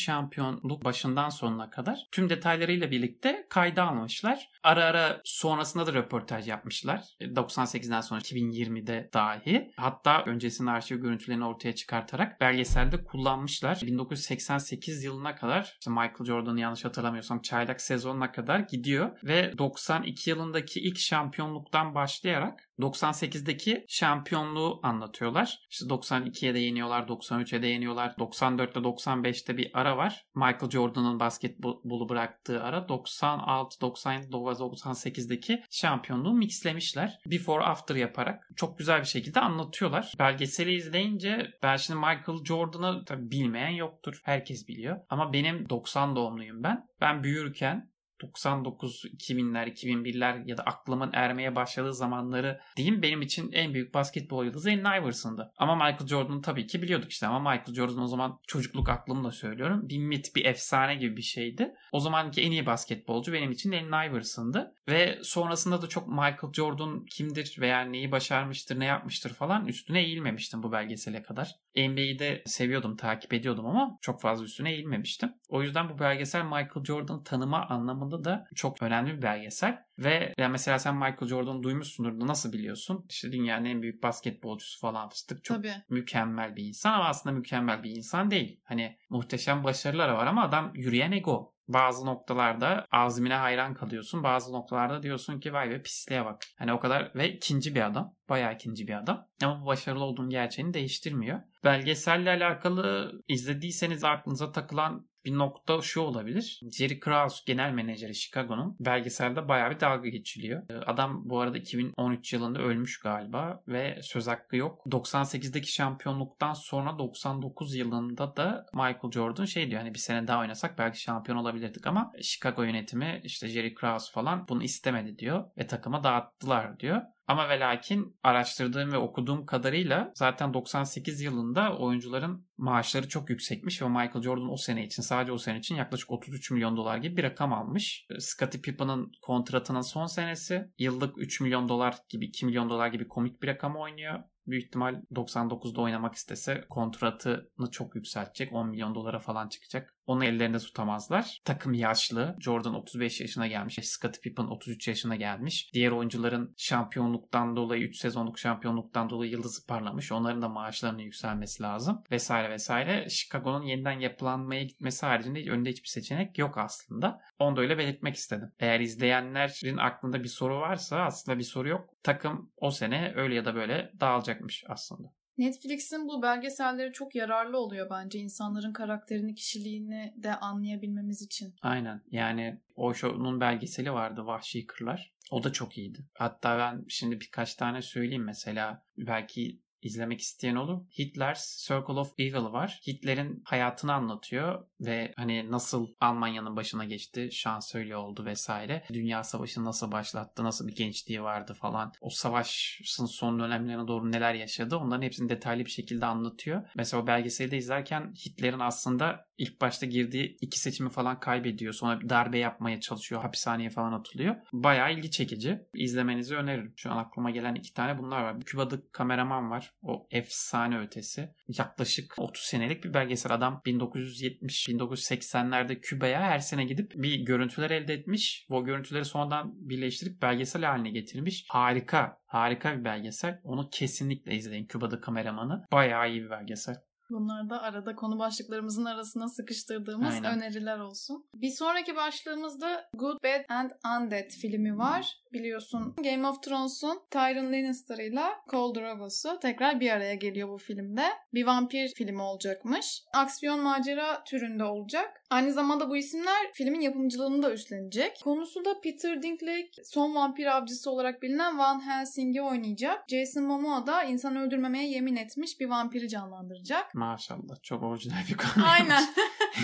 şampiyonluk 0.57 0.85
başından 0.85 1.29
sonuna 1.29 1.71
kadar 1.71 2.07
tüm 2.13 2.31
detaylarıyla 2.31 2.91
birlikte 2.91 3.47
kayda 3.51 3.89
almışlar. 3.89 4.49
Ara 4.63 4.85
ara 4.85 5.21
sonrasında 5.25 5.87
da 5.87 5.95
röportaj 5.95 6.49
yapmışlar. 6.49 7.01
98'den 7.21 8.01
sonra 8.01 8.21
2020'de 8.21 9.11
dahi. 9.15 9.73
Hatta 9.77 10.23
öncesinde 10.27 10.71
arşiv 10.71 10.97
görüntülerini 10.97 11.45
ortaya 11.45 11.75
çıkartarak 11.75 12.41
belgeselde 12.41 13.05
kullanmışlar. 13.05 13.81
1988 13.83 15.05
yılına 15.05 15.35
kadar 15.35 15.77
işte 15.81 15.91
Michael 15.91 16.25
Jordan'ı 16.25 16.61
yanlış 16.61 16.85
hatırlamıyorsam 16.85 17.43
çaylak 17.43 17.81
sezonuna 17.81 18.33
kadar 18.33 18.59
gidiyor 18.59 19.19
ve 19.25 19.59
92 19.59 20.31
yılındaki 20.31 20.81
ilk 20.81 20.99
şampiyonluktan 20.99 21.95
başlayarak 21.95 22.66
98'deki 22.79 23.85
şampiyonluğu 23.89 24.81
anlatıyorlar. 24.83 25.59
İşte 25.71 25.87
92'ye 25.87 26.55
de 26.55 26.59
yeniyorlar, 26.59 27.03
93'e 27.03 27.63
de 27.63 27.67
yeniyorlar. 27.67 28.09
94'te 28.11 28.81
95'te 28.81 29.57
bir 29.57 29.71
ara 29.75 29.97
var. 29.97 30.25
Michael 30.35 30.71
Jordan'ın 30.71 31.21
basketbolu 31.21 32.09
bıraktığı 32.09 32.63
ara 32.63 32.89
96, 32.89 33.81
97, 33.81 34.27
98'deki 34.27 35.63
şampiyonluğu 35.71 36.35
mixlemişler. 36.35 37.19
Before 37.27 37.65
after 37.65 37.95
yaparak 37.95 38.49
çok 38.57 38.79
güzel 38.79 39.01
bir 39.01 39.07
şekilde 39.07 39.41
anlatıyorlar. 39.41 40.13
Belgeseli 40.19 40.75
izleyince 40.75 41.51
ben 41.63 41.77
şimdi 41.77 41.99
Michael 41.99 42.45
Jordan'ı 42.45 43.05
bilmeyen 43.31 43.71
yoktur. 43.71 44.21
Herkes 44.25 44.69
biliyor. 44.69 44.97
Ama 45.09 45.33
benim 45.33 45.69
90 45.69 46.17
doğumluyum 46.17 46.63
ben. 46.63 46.87
Ben 47.01 47.23
büyürken 47.23 47.91
99, 48.23 49.05
2000'ler, 49.05 49.73
2001'ler 49.73 50.49
ya 50.49 50.57
da 50.57 50.63
aklımın 50.63 51.11
ermeye 51.13 51.57
başladığı 51.57 51.95
zamanları 51.95 52.61
diyeyim 52.77 53.03
benim 53.03 53.23
için 53.23 53.53
en 53.53 53.75
büyük 53.75 53.95
basketbol 53.95 54.45
yıldızı 54.45 54.71
Allen 54.71 55.03
Iverson'dı. 55.03 55.53
Ama 55.59 55.75
Michael 55.75 56.07
Jordan'ı 56.07 56.43
tabii 56.43 56.67
ki 56.67 56.83
biliyorduk 56.83 57.11
işte 57.11 57.27
ama 57.27 57.51
Michael 57.51 57.75
Jordan 57.75 58.03
o 58.03 58.07
zaman 58.07 58.39
çocukluk 58.47 58.89
aklımla 58.89 59.31
söylüyorum. 59.31 59.89
Bir 59.89 59.99
mit, 59.99 60.37
bir 60.37 60.45
efsane 60.45 60.95
gibi 60.95 61.17
bir 61.17 61.23
şeydi. 61.23 61.75
O 61.93 62.01
zamanki 62.01 62.43
en 62.43 62.51
iyi 62.51 62.67
basketbolcu 62.67 63.33
benim 63.33 63.51
için 63.51 63.73
Allen 63.73 64.11
Iverson'dı. 64.11 64.75
Ve 64.89 65.19
sonrasında 65.23 65.83
da 65.83 65.87
çok 65.87 66.09
Michael 66.09 66.53
Jordan 66.53 67.05
kimdir 67.05 67.57
veya 67.61 67.81
neyi 67.81 68.13
başarmıştır, 68.13 68.81
ne 68.81 68.85
yapmıştır 68.85 69.35
falan 69.35 69.67
üstüne 69.67 70.01
eğilmemiştim 70.01 70.63
bu 70.63 70.73
belgesele 70.73 71.23
kadar. 71.23 71.57
NBA'yi 71.77 72.19
de 72.19 72.43
seviyordum, 72.47 72.97
takip 72.97 73.33
ediyordum 73.33 73.67
ama 73.67 73.99
çok 74.01 74.21
fazla 74.21 74.45
üstüne 74.45 74.73
eğilmemiştim. 74.73 75.33
O 75.49 75.63
yüzden 75.63 75.89
bu 75.89 75.99
belgesel 75.99 76.45
Michael 76.45 76.85
Jordan'ı 76.85 77.25
tanıma 77.25 77.67
anlamında 77.67 78.06
da 78.11 78.45
çok 78.55 78.83
önemli 78.83 79.17
bir 79.17 79.23
belgesel. 79.23 79.79
Ve 79.99 80.35
yani 80.39 80.53
mesela 80.53 80.79
sen 80.79 80.95
Michael 80.95 81.29
Jordan'ı 81.29 81.63
duymuşsundur 81.63 82.21
da 82.21 82.27
nasıl 82.27 82.53
biliyorsun? 82.53 83.07
İşte 83.11 83.33
dünyanın 83.33 83.65
en 83.65 83.83
büyük 83.83 84.03
basketbolcusu 84.03 84.81
falan 84.81 85.09
fıstık. 85.09 85.45
Çok 85.45 85.57
Tabii. 85.57 85.73
mükemmel 85.89 86.57
bir 86.57 86.65
insan 86.65 86.93
ama 86.93 87.05
aslında 87.05 87.37
mükemmel 87.37 87.83
bir 87.83 87.91
insan 87.91 88.31
değil. 88.31 88.61
Hani 88.65 88.99
muhteşem 89.11 89.65
başarıları 89.65 90.15
var 90.15 90.27
ama 90.27 90.45
adam 90.45 90.73
yürüyen 90.75 91.13
ego. 91.13 91.57
Bazı 91.69 92.07
noktalarda 92.07 92.87
azmine 92.91 93.35
hayran 93.35 93.75
kalıyorsun. 93.75 94.23
Bazı 94.23 94.53
noktalarda 94.53 95.03
diyorsun 95.03 95.41
ki 95.41 95.53
vay 95.53 95.71
be 95.71 95.83
pisliğe 95.83 96.25
bak. 96.25 96.43
Hani 96.59 96.73
o 96.73 96.81
kadar 96.81 97.13
ve 97.15 97.33
ikinci 97.33 97.75
bir 97.75 97.87
adam. 97.87 98.15
Bayağı 98.29 98.55
ikinci 98.55 98.89
bir 98.89 98.99
adam. 98.99 99.27
Ama 99.43 99.63
bu 99.63 99.67
başarılı 99.67 100.05
olduğun 100.05 100.31
gerçeğini 100.31 100.75
değiştirmiyor. 100.75 101.41
Belgeselle 101.65 102.31
alakalı 102.31 103.13
izlediyseniz 103.29 104.05
aklınıza 104.05 104.53
takılan 104.53 105.09
bir 105.27 105.39
nokta 105.39 105.83
şu 105.83 106.01
olabilir. 106.01 106.61
Jerry 106.73 107.01
Krause 107.01 107.43
genel 107.47 107.73
menajeri 107.73 108.15
Chicago'nun 108.15 108.77
belgeselde 108.81 109.49
bayağı 109.49 109.71
bir 109.71 109.81
dalga 109.81 110.09
geçiliyor. 110.09 110.63
Adam 110.87 111.23
bu 111.25 111.41
arada 111.41 111.59
2013 111.59 112.33
yılında 112.33 112.59
ölmüş 112.59 113.01
galiba 113.01 113.63
ve 113.69 113.99
söz 114.03 114.27
hakkı 114.27 114.57
yok. 114.57 114.83
98'deki 114.87 115.73
şampiyonluktan 115.73 116.53
sonra 116.53 116.99
99 116.99 117.75
yılında 117.75 118.37
da 118.37 118.67
Michael 118.75 119.13
Jordan 119.13 119.45
şey 119.45 119.71
diyor 119.71 119.81
hani 119.81 119.95
bir 119.95 119.99
sene 119.99 120.27
daha 120.27 120.41
oynasak 120.41 120.79
belki 120.79 121.01
şampiyon 121.01 121.39
olabilirdik 121.39 121.87
ama 121.87 122.13
Chicago 122.23 122.63
yönetimi 122.63 123.21
işte 123.25 123.49
Jerry 123.49 123.75
Krause 123.75 124.13
falan 124.13 124.49
bunu 124.49 124.63
istemedi 124.63 125.19
diyor 125.19 125.45
ve 125.59 125.67
takıma 125.67 126.05
dağıttılar 126.05 126.81
diyor. 126.81 127.03
Ama 127.27 127.49
ve 127.49 127.61
lakin 127.61 128.17
araştırdığım 128.23 128.93
ve 128.93 128.99
okuduğum 128.99 129.47
kadarıyla 129.47 130.13
zaten 130.15 130.55
98 130.55 131.21
yılında 131.21 131.77
oyuncuların 131.79 132.47
maaşları 132.57 133.09
çok 133.09 133.31
yüksekmiş 133.31 133.83
ve 133.83 133.89
Michael 133.89 134.23
Jordan 134.23 134.53
o 134.53 134.57
sene 134.57 134.87
için 134.87 135.03
sadece 135.03 135.33
o 135.33 135.39
sene 135.39 135.59
için 135.59 135.75
yaklaşık 135.75 136.11
33 136.11 136.51
milyon 136.51 136.77
dolar 136.77 136.99
gibi 136.99 137.17
bir 137.17 137.23
rakam 137.23 137.53
almış. 137.53 138.07
Scottie 138.19 138.61
Pippen'ın 138.61 139.13
kontratının 139.23 139.81
son 139.81 140.07
senesi 140.07 140.71
yıllık 140.79 141.19
3 141.19 141.41
milyon 141.41 141.69
dolar 141.69 141.99
gibi 142.09 142.27
2 142.27 142.47
milyon 142.47 142.71
dolar 142.71 142.89
gibi 142.89 143.09
komik 143.09 143.43
bir 143.43 143.49
rakam 143.49 143.77
oynuyor 143.77 144.23
büyük 144.47 144.67
ihtimal 144.67 145.03
99'da 145.13 145.81
oynamak 145.81 146.15
istese 146.15 146.65
kontratını 146.71 147.71
çok 147.71 147.95
yükseltecek. 147.95 148.53
10 148.53 148.69
milyon 148.69 148.95
dolara 148.95 149.19
falan 149.19 149.49
çıkacak. 149.49 149.96
Onu 150.07 150.25
ellerinde 150.25 150.59
tutamazlar. 150.59 151.41
Takım 151.45 151.75
yaşlı. 151.75 152.37
Jordan 152.41 152.75
35 152.75 153.21
yaşına 153.21 153.47
gelmiş. 153.47 153.79
Scottie 153.83 154.21
Pippen 154.21 154.45
33 154.45 154.89
yaşına 154.89 155.17
gelmiş. 155.17 155.71
Diğer 155.75 155.91
oyuncuların 155.91 156.55
şampiyonluktan 156.57 157.57
dolayı 157.57 157.83
3 157.83 157.99
sezonluk 157.99 158.39
şampiyonluktan 158.39 159.11
dolayı 159.11 159.31
yıldızı 159.31 159.67
parlamış. 159.67 160.13
Onların 160.13 160.43
da 160.43 160.49
maaşlarının 160.49 160.99
yükselmesi 160.99 161.63
lazım. 161.63 162.03
Vesaire 162.11 162.51
vesaire. 162.51 163.09
Chicago'nun 163.11 163.63
yeniden 163.63 164.01
yapılanmaya 164.01 164.63
gitmesi 164.63 165.07
haricinde 165.07 165.51
önünde 165.51 165.71
hiçbir 165.71 165.89
seçenek 165.89 166.39
yok 166.39 166.59
aslında. 166.59 167.21
Onu 167.39 167.57
da 167.57 167.61
öyle 167.61 167.79
belirtmek 167.79 168.17
istedim. 168.17 168.53
Eğer 168.61 168.81
izleyenlerin 168.81 169.77
aklında 169.77 170.23
bir 170.23 170.29
soru 170.29 170.61
varsa 170.61 171.01
aslında 171.01 171.39
bir 171.39 171.45
soru 171.45 171.69
yok. 171.69 171.91
Takım 172.03 172.51
o 172.57 172.71
sene 172.71 173.13
öyle 173.17 173.35
ya 173.35 173.45
da 173.45 173.55
böyle 173.55 173.93
dağılacakmış 174.01 174.65
aslında. 174.69 175.16
Netflix'in 175.39 176.09
bu 176.09 176.23
belgeselleri 176.23 176.93
çok 176.93 177.15
yararlı 177.15 177.59
oluyor 177.59 177.91
bence 177.91 178.19
insanların 178.19 178.73
karakterini, 178.73 179.35
kişiliğini 179.35 180.15
de 180.17 180.35
anlayabilmemiz 180.37 181.23
için. 181.23 181.55
Aynen. 181.63 182.03
Yani 182.11 182.61
o 182.77 182.95
şovun 182.95 183.41
belgeseli 183.41 183.93
vardı 183.93 184.27
Vahşi 184.27 184.67
Kırlar. 184.67 185.13
O 185.31 185.45
da 185.45 185.53
çok 185.53 185.79
iyiydi. 185.79 185.99
Hatta 186.15 186.59
ben 186.59 186.85
şimdi 186.89 187.21
birkaç 187.21 187.55
tane 187.55 187.83
söyleyeyim 187.83 188.25
mesela. 188.25 188.85
Belki 188.99 189.61
izlemek 189.83 190.21
isteyen 190.21 190.55
olur. 190.55 190.83
Hitler's 190.99 191.67
Circle 191.69 192.01
of 192.01 192.13
Evil 192.19 192.53
var. 192.53 192.81
Hitler'in 192.87 193.43
hayatını 193.45 193.93
anlatıyor 193.93 194.67
ve 194.81 195.13
hani 195.17 195.51
nasıl 195.51 195.89
Almanya'nın 196.01 196.57
başına 196.57 196.85
geçti, 196.85 197.29
şansölye 197.33 197.97
oldu 197.97 198.25
vesaire. 198.25 198.85
Dünya 198.93 199.25
Savaşı 199.25 199.65
nasıl 199.65 199.93
başlattı, 199.93 200.45
nasıl 200.45 200.69
bir 200.69 200.75
gençliği 200.75 201.23
vardı 201.23 201.55
falan. 201.55 201.93
O 202.01 202.11
savaşın 202.11 203.07
son 203.07 203.39
dönemlerine 203.39 203.89
doğru 203.89 204.13
neler 204.13 204.35
yaşadı 204.35 204.77
onların 204.77 205.03
hepsini 205.03 205.29
detaylı 205.29 205.65
bir 205.65 205.71
şekilde 205.71 206.07
anlatıyor. 206.07 206.63
Mesela 206.77 207.03
o 207.03 207.07
belgeseli 207.07 207.51
de 207.51 207.57
izlerken 207.57 208.15
Hitler'in 208.27 208.59
aslında 208.59 209.27
ilk 209.39 209.61
başta 209.61 209.87
girdiği 209.87 210.37
iki 210.41 210.61
seçimi 210.61 210.91
falan 210.91 211.21
kaybediyor. 211.21 211.73
Sonra 211.73 212.01
bir 212.01 212.09
darbe 212.09 212.39
yapmaya 212.39 212.81
çalışıyor. 212.81 213.23
Hapishaneye 213.23 213.71
falan 213.71 213.93
atılıyor. 213.93 214.37
Bayağı 214.53 214.93
ilgi 214.93 215.11
çekici. 215.11 215.59
İzlemenizi 215.75 216.37
öneririm. 216.37 216.73
Şu 216.77 216.93
an 216.93 216.97
aklıma 216.97 217.31
gelen 217.31 217.55
iki 217.55 217.73
tane 217.73 217.99
bunlar 217.99 218.23
var. 218.23 218.41
Küba'da 218.41 218.77
kameraman 218.93 219.51
var. 219.51 219.66
O 219.83 220.07
efsane 220.11 220.79
ötesi. 220.79 221.29
Yaklaşık 221.59 222.15
30 222.19 222.45
senelik 222.45 222.85
bir 222.85 222.95
belgesel. 222.95 223.33
Adam 223.33 223.61
1970-1980'lerde 223.67 225.81
Küba'ya 225.81 226.21
her 226.21 226.39
sene 226.39 226.65
gidip 226.65 226.93
bir 226.95 227.21
görüntüler 227.21 227.71
elde 227.71 227.95
etmiş. 227.95 228.47
O 228.51 228.65
görüntüleri 228.65 229.05
sonradan 229.05 229.53
birleştirip 229.57 230.23
belgesel 230.23 230.65
haline 230.65 230.91
getirmiş. 230.91 231.45
Harika. 231.49 232.19
Harika 232.27 232.79
bir 232.79 232.85
belgesel. 232.85 233.41
Onu 233.45 233.71
kesinlikle 233.71 234.35
izleyin. 234.35 234.67
Küba'da 234.67 235.01
kameramanı. 235.01 235.65
Bayağı 235.73 236.11
iyi 236.11 236.23
bir 236.23 236.31
belgesel. 236.31 236.75
Bunlar 237.11 237.51
da 237.51 237.63
arada 237.63 237.95
konu 237.95 238.19
başlıklarımızın 238.19 238.85
arasına 238.85 239.29
sıkıştırdığımız 239.29 240.15
Aynen. 240.15 240.39
öneriler 240.39 240.79
olsun. 240.79 241.27
Bir 241.35 241.51
sonraki 241.51 241.97
başlığımızda 241.97 242.89
Good, 242.95 243.25
Bad 243.25 243.45
and 243.49 243.71
Undead 243.71 244.31
filmi 244.31 244.79
var. 244.79 245.17
Biliyorsun 245.33 245.95
Game 246.05 246.29
of 246.29 246.43
Thrones'un 246.43 247.01
Tyrion 247.11 247.53
Lannister'ıyla 247.53 248.33
Khal 248.49 248.75
Drogo'su 248.75 249.39
tekrar 249.43 249.81
bir 249.81 249.91
araya 249.91 250.15
geliyor 250.15 250.49
bu 250.49 250.59
filmde. 250.59 251.03
Bir 251.35 251.47
vampir 251.47 251.93
filmi 251.97 252.23
olacakmış. 252.23 253.03
Aksiyon 253.15 253.61
macera 253.61 254.25
türünde 254.25 254.65
olacak. 254.65 255.23
Aynı 255.31 255.53
zamanda 255.53 255.91
bu 255.91 255.97
isimler 255.97 256.53
filmin 256.53 256.81
yapımcılığını 256.81 257.43
da 257.43 257.53
üstlenecek. 257.53 258.21
Konusu 258.25 258.65
da 258.65 258.81
Peter 258.81 259.23
Dinklage 259.23 259.71
son 259.85 260.15
vampir 260.15 260.47
avcısı 260.47 260.91
olarak 260.91 261.23
bilinen 261.23 261.59
Van 261.59 261.87
Helsing'i 261.87 262.43
oynayacak. 262.43 263.05
Jason 263.09 263.45
Momoa 263.45 263.87
da 263.87 264.03
insan 264.03 264.37
öldürmemeye 264.37 264.89
yemin 264.89 265.17
etmiş 265.17 265.61
bir 265.61 265.67
vampiri 265.67 266.09
canlandıracak. 266.09 266.95
Maşallah 266.97 267.63
çok 267.63 267.83
orijinal 267.83 268.27
bir 268.29 268.37
konu. 268.37 268.67
Aynen. 268.67 269.05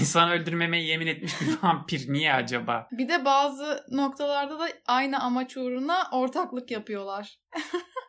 İnsan 0.00 0.30
öldürmemeye 0.30 0.84
yemin 0.84 1.06
etmiş 1.06 1.40
bir 1.40 1.62
vampir. 1.62 2.12
Niye 2.12 2.32
acaba? 2.32 2.88
Bir 2.92 3.08
de 3.08 3.24
bazı 3.24 3.86
noktalarda 3.90 4.58
da 4.58 4.68
aynı 4.86 5.22
amaç 5.22 5.56
uğruna 5.56 6.08
ortaklık 6.12 6.70
yapıyorlar. 6.70 7.38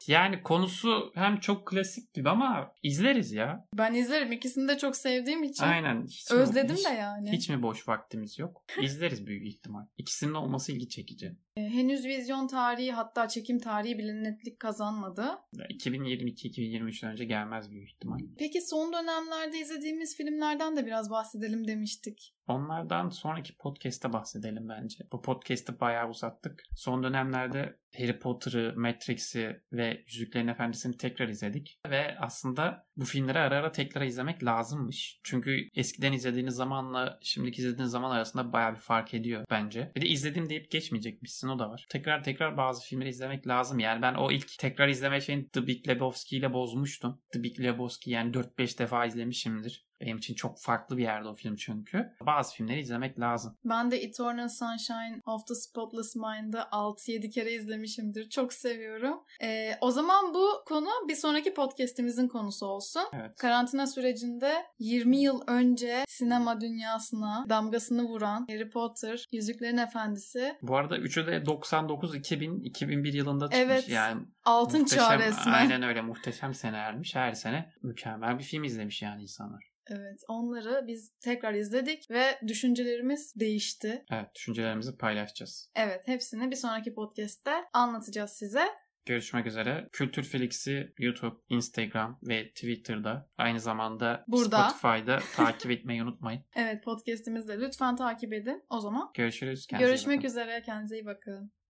Yani 0.08 0.42
konusu 0.42 1.12
hem 1.16 1.40
çok 1.40 1.68
klasik 1.68 2.14
gibi 2.14 2.30
ama 2.30 2.74
izleriz 2.84 3.32
ya. 3.32 3.68
Ben 3.78 3.94
izlerim. 3.94 4.32
İkisini 4.32 4.68
de 4.68 4.78
çok 4.78 4.96
sevdiğim 4.96 5.44
için. 5.44 5.64
Aynen. 5.64 6.06
Hiç 6.08 6.32
Özledim 6.32 6.72
mi, 6.72 6.78
hiç, 6.78 6.86
de 6.86 6.90
yani. 6.90 7.32
Hiç 7.32 7.50
mi 7.50 7.64
boş 7.64 7.88
vaktimiz 7.88 8.40
yok? 8.40 8.66
İzleriz 8.82 9.28
büyük 9.28 9.48
ihtimal. 9.48 9.86
İkisinin 9.98 10.34
olması 10.34 10.72
ilgi 10.72 10.90
çekici. 10.90 11.36
Ee, 11.58 11.62
henüz 11.62 12.06
vizyon 12.06 12.48
tarihi 12.48 12.92
hatta 12.92 13.28
çekim 13.28 13.60
tarihi 13.60 13.98
bile 13.98 14.24
netlik 14.24 14.60
kazanmadı. 14.60 15.26
2022-2023'ten 15.54 17.12
önce 17.12 17.26
gelmez 17.26 17.72
büyük 17.72 17.90
ihtimal. 17.90 18.20
Peki 18.40 18.62
son 18.62 18.94
dönemlerde 18.94 19.60
izlediğimiz 19.60 20.18
filmlerden 20.18 20.78
de 20.78 20.86
biraz 20.86 21.10
bahsedelim 21.10 21.68
demiştik. 21.68 22.34
Onlardan 22.48 23.10
sonraki 23.10 23.58
podcast'te 23.58 24.14
bahsedelim 24.14 24.70
bence. 24.70 24.98
Bu 25.12 25.22
podcast'ı 25.22 25.80
bayağı 25.80 26.10
uzattık. 26.10 26.64
Son 26.76 27.04
dönemlerde 27.04 27.78
Harry 27.98 28.20
Potter'ı, 28.20 28.74
Matrix'i 28.78 29.62
ve 29.72 30.04
Yüzüklerin 30.08 30.48
Efendisi'ni 30.48 30.98
tekrar 30.98 31.28
izledik. 31.28 31.80
Ve 31.90 32.16
aslında 32.20 32.88
bu 32.98 33.06
filmleri 33.06 33.40
ara 33.40 33.56
ara 33.56 33.72
tekrar 33.72 34.02
izlemek 34.02 34.44
lazımmış. 34.44 35.20
Çünkü 35.24 35.70
eskiden 35.76 36.14
izlediğiniz 36.14 36.56
zamanla 36.56 37.20
şimdiki 37.22 37.62
izlediğiniz 37.62 37.92
zaman 37.92 38.12
arasında 38.12 38.54
bayağı 38.54 38.72
bir 38.72 38.80
fark 38.80 39.14
ediyor 39.14 39.46
bence. 39.50 39.92
Bir 39.96 40.02
de 40.02 40.08
izledim 40.08 40.50
deyip 40.50 40.72
geçmeyecekmişsin 40.72 41.48
o 41.48 41.60
da 41.60 41.70
var. 41.70 41.86
Tekrar 41.90 42.24
tekrar 42.24 42.58
bazı 42.58 42.86
filmleri 42.86 43.10
izlemek 43.10 43.48
lazım. 43.48 43.80
Yani 43.80 44.02
ben 44.02 44.14
o 44.14 44.32
ilk 44.32 44.58
tekrar 44.60 44.88
izleme 44.88 45.22
şeyini 45.22 45.50
The 45.50 45.68
Big 45.68 45.88
Lebowski 45.88 46.38
ile 46.38 46.54
bozmuştum. 46.54 47.22
The 47.34 47.44
Big 47.44 47.60
Lebowski 47.60 48.12
yani 48.12 48.32
4-5 48.32 48.80
defa 48.80 49.06
izlemişimdir. 49.06 49.86
Benim 50.04 50.18
için 50.18 50.34
çok 50.34 50.60
farklı 50.60 50.98
bir 50.98 51.04
yerde 51.04 51.28
o 51.28 51.34
film 51.34 51.56
çünkü. 51.56 52.14
Bazı 52.22 52.56
filmleri 52.56 52.80
izlemek 52.80 53.20
lazım. 53.20 53.58
Ben 53.66 53.92
de 53.92 54.04
Eternal 54.04 54.50
Sunshine 54.50 55.22
of 55.26 55.48
the 55.48 55.56
Spotless 55.56 56.16
Mind'ı 56.16 56.58
6-7 56.58 57.30
kere 57.30 57.52
izlemişimdir. 57.52 58.30
Çok 58.30 58.54
seviyorum. 58.54 59.20
Ee, 59.42 59.78
o 59.82 59.92
zaman 59.92 60.34
bu 60.34 60.64
konu 60.66 60.90
bir 61.08 61.16
sonraki 61.16 61.54
podcast'imizin 61.54 62.28
konusu 62.28 62.66
olsun. 62.66 63.02
Evet. 63.14 63.36
Karantina 63.38 63.88
sürecinde 63.88 64.66
20 64.80 65.18
yıl 65.18 65.42
önce 65.48 66.06
sinema 66.08 66.62
dünyasına 66.62 67.46
damgasını 67.50 68.04
vuran 68.04 68.46
Harry 68.50 68.70
Potter, 68.70 69.26
Yüzüklerin 69.32 69.78
Efendisi. 69.78 70.58
Bu 70.62 70.76
arada 70.76 70.98
üçü 70.98 71.28
de 71.28 71.46
99, 71.46 72.16
2000, 72.16 72.60
2001 72.60 73.14
yılında 73.14 73.46
çıkmış. 73.46 73.60
Evet. 73.66 73.90
Yani 73.90 74.22
Altın 74.46 74.82
muhteşem, 74.82 75.06
çağ 75.06 75.20
resmen. 75.20 75.54
Aynen 75.54 75.84
öyle 75.84 76.02
muhteşem 76.02 76.54
sene 76.54 76.78
ermiş. 76.78 77.16
Her 77.16 77.34
sene 77.34 77.74
mükemmel 77.84 78.40
bir 78.40 78.44
film 78.44 78.64
izlemiş 78.64 79.02
yani 79.02 79.22
insanlar. 79.22 79.73
Evet 79.88 80.22
onları 80.28 80.88
biz 80.88 81.12
tekrar 81.20 81.54
izledik 81.54 82.12
ve 82.12 82.40
düşüncelerimiz 82.48 83.34
değişti. 83.36 84.06
Evet 84.12 84.36
düşüncelerimizi 84.36 84.98
paylaşacağız. 84.98 85.72
Evet 85.76 86.02
hepsini 86.06 86.52
bir 86.52 86.56
sonraki 86.56 86.94
podcast'te 86.94 87.52
anlatacağız 87.74 88.32
size. 88.32 88.68
Görüşmek 89.06 89.48
üzere. 89.48 89.90
Kültür 89.92 90.24
Felix'i 90.24 90.94
YouTube, 91.00 91.36
Instagram 91.50 92.20
ve 92.24 92.50
Twitter'da 92.50 93.30
aynı 93.38 93.60
zamanda 93.60 94.26
Burada. 94.28 94.70
Spotify'da 94.70 95.20
takip 95.36 95.72
etmeyi 95.72 96.04
unutmayın. 96.04 96.42
Evet 96.56 96.84
podcast'imizde 96.84 97.60
lütfen 97.60 97.96
takip 97.96 98.34
edin. 98.34 98.64
O 98.70 98.80
zaman 98.80 99.12
görüşürüz. 99.14 99.68
Kendinize 99.68 99.92
Görüşmek 99.92 100.26
üzere. 100.26 100.62
Kendinize 100.62 100.96
iyi 100.96 101.06
bakın. 101.06 101.54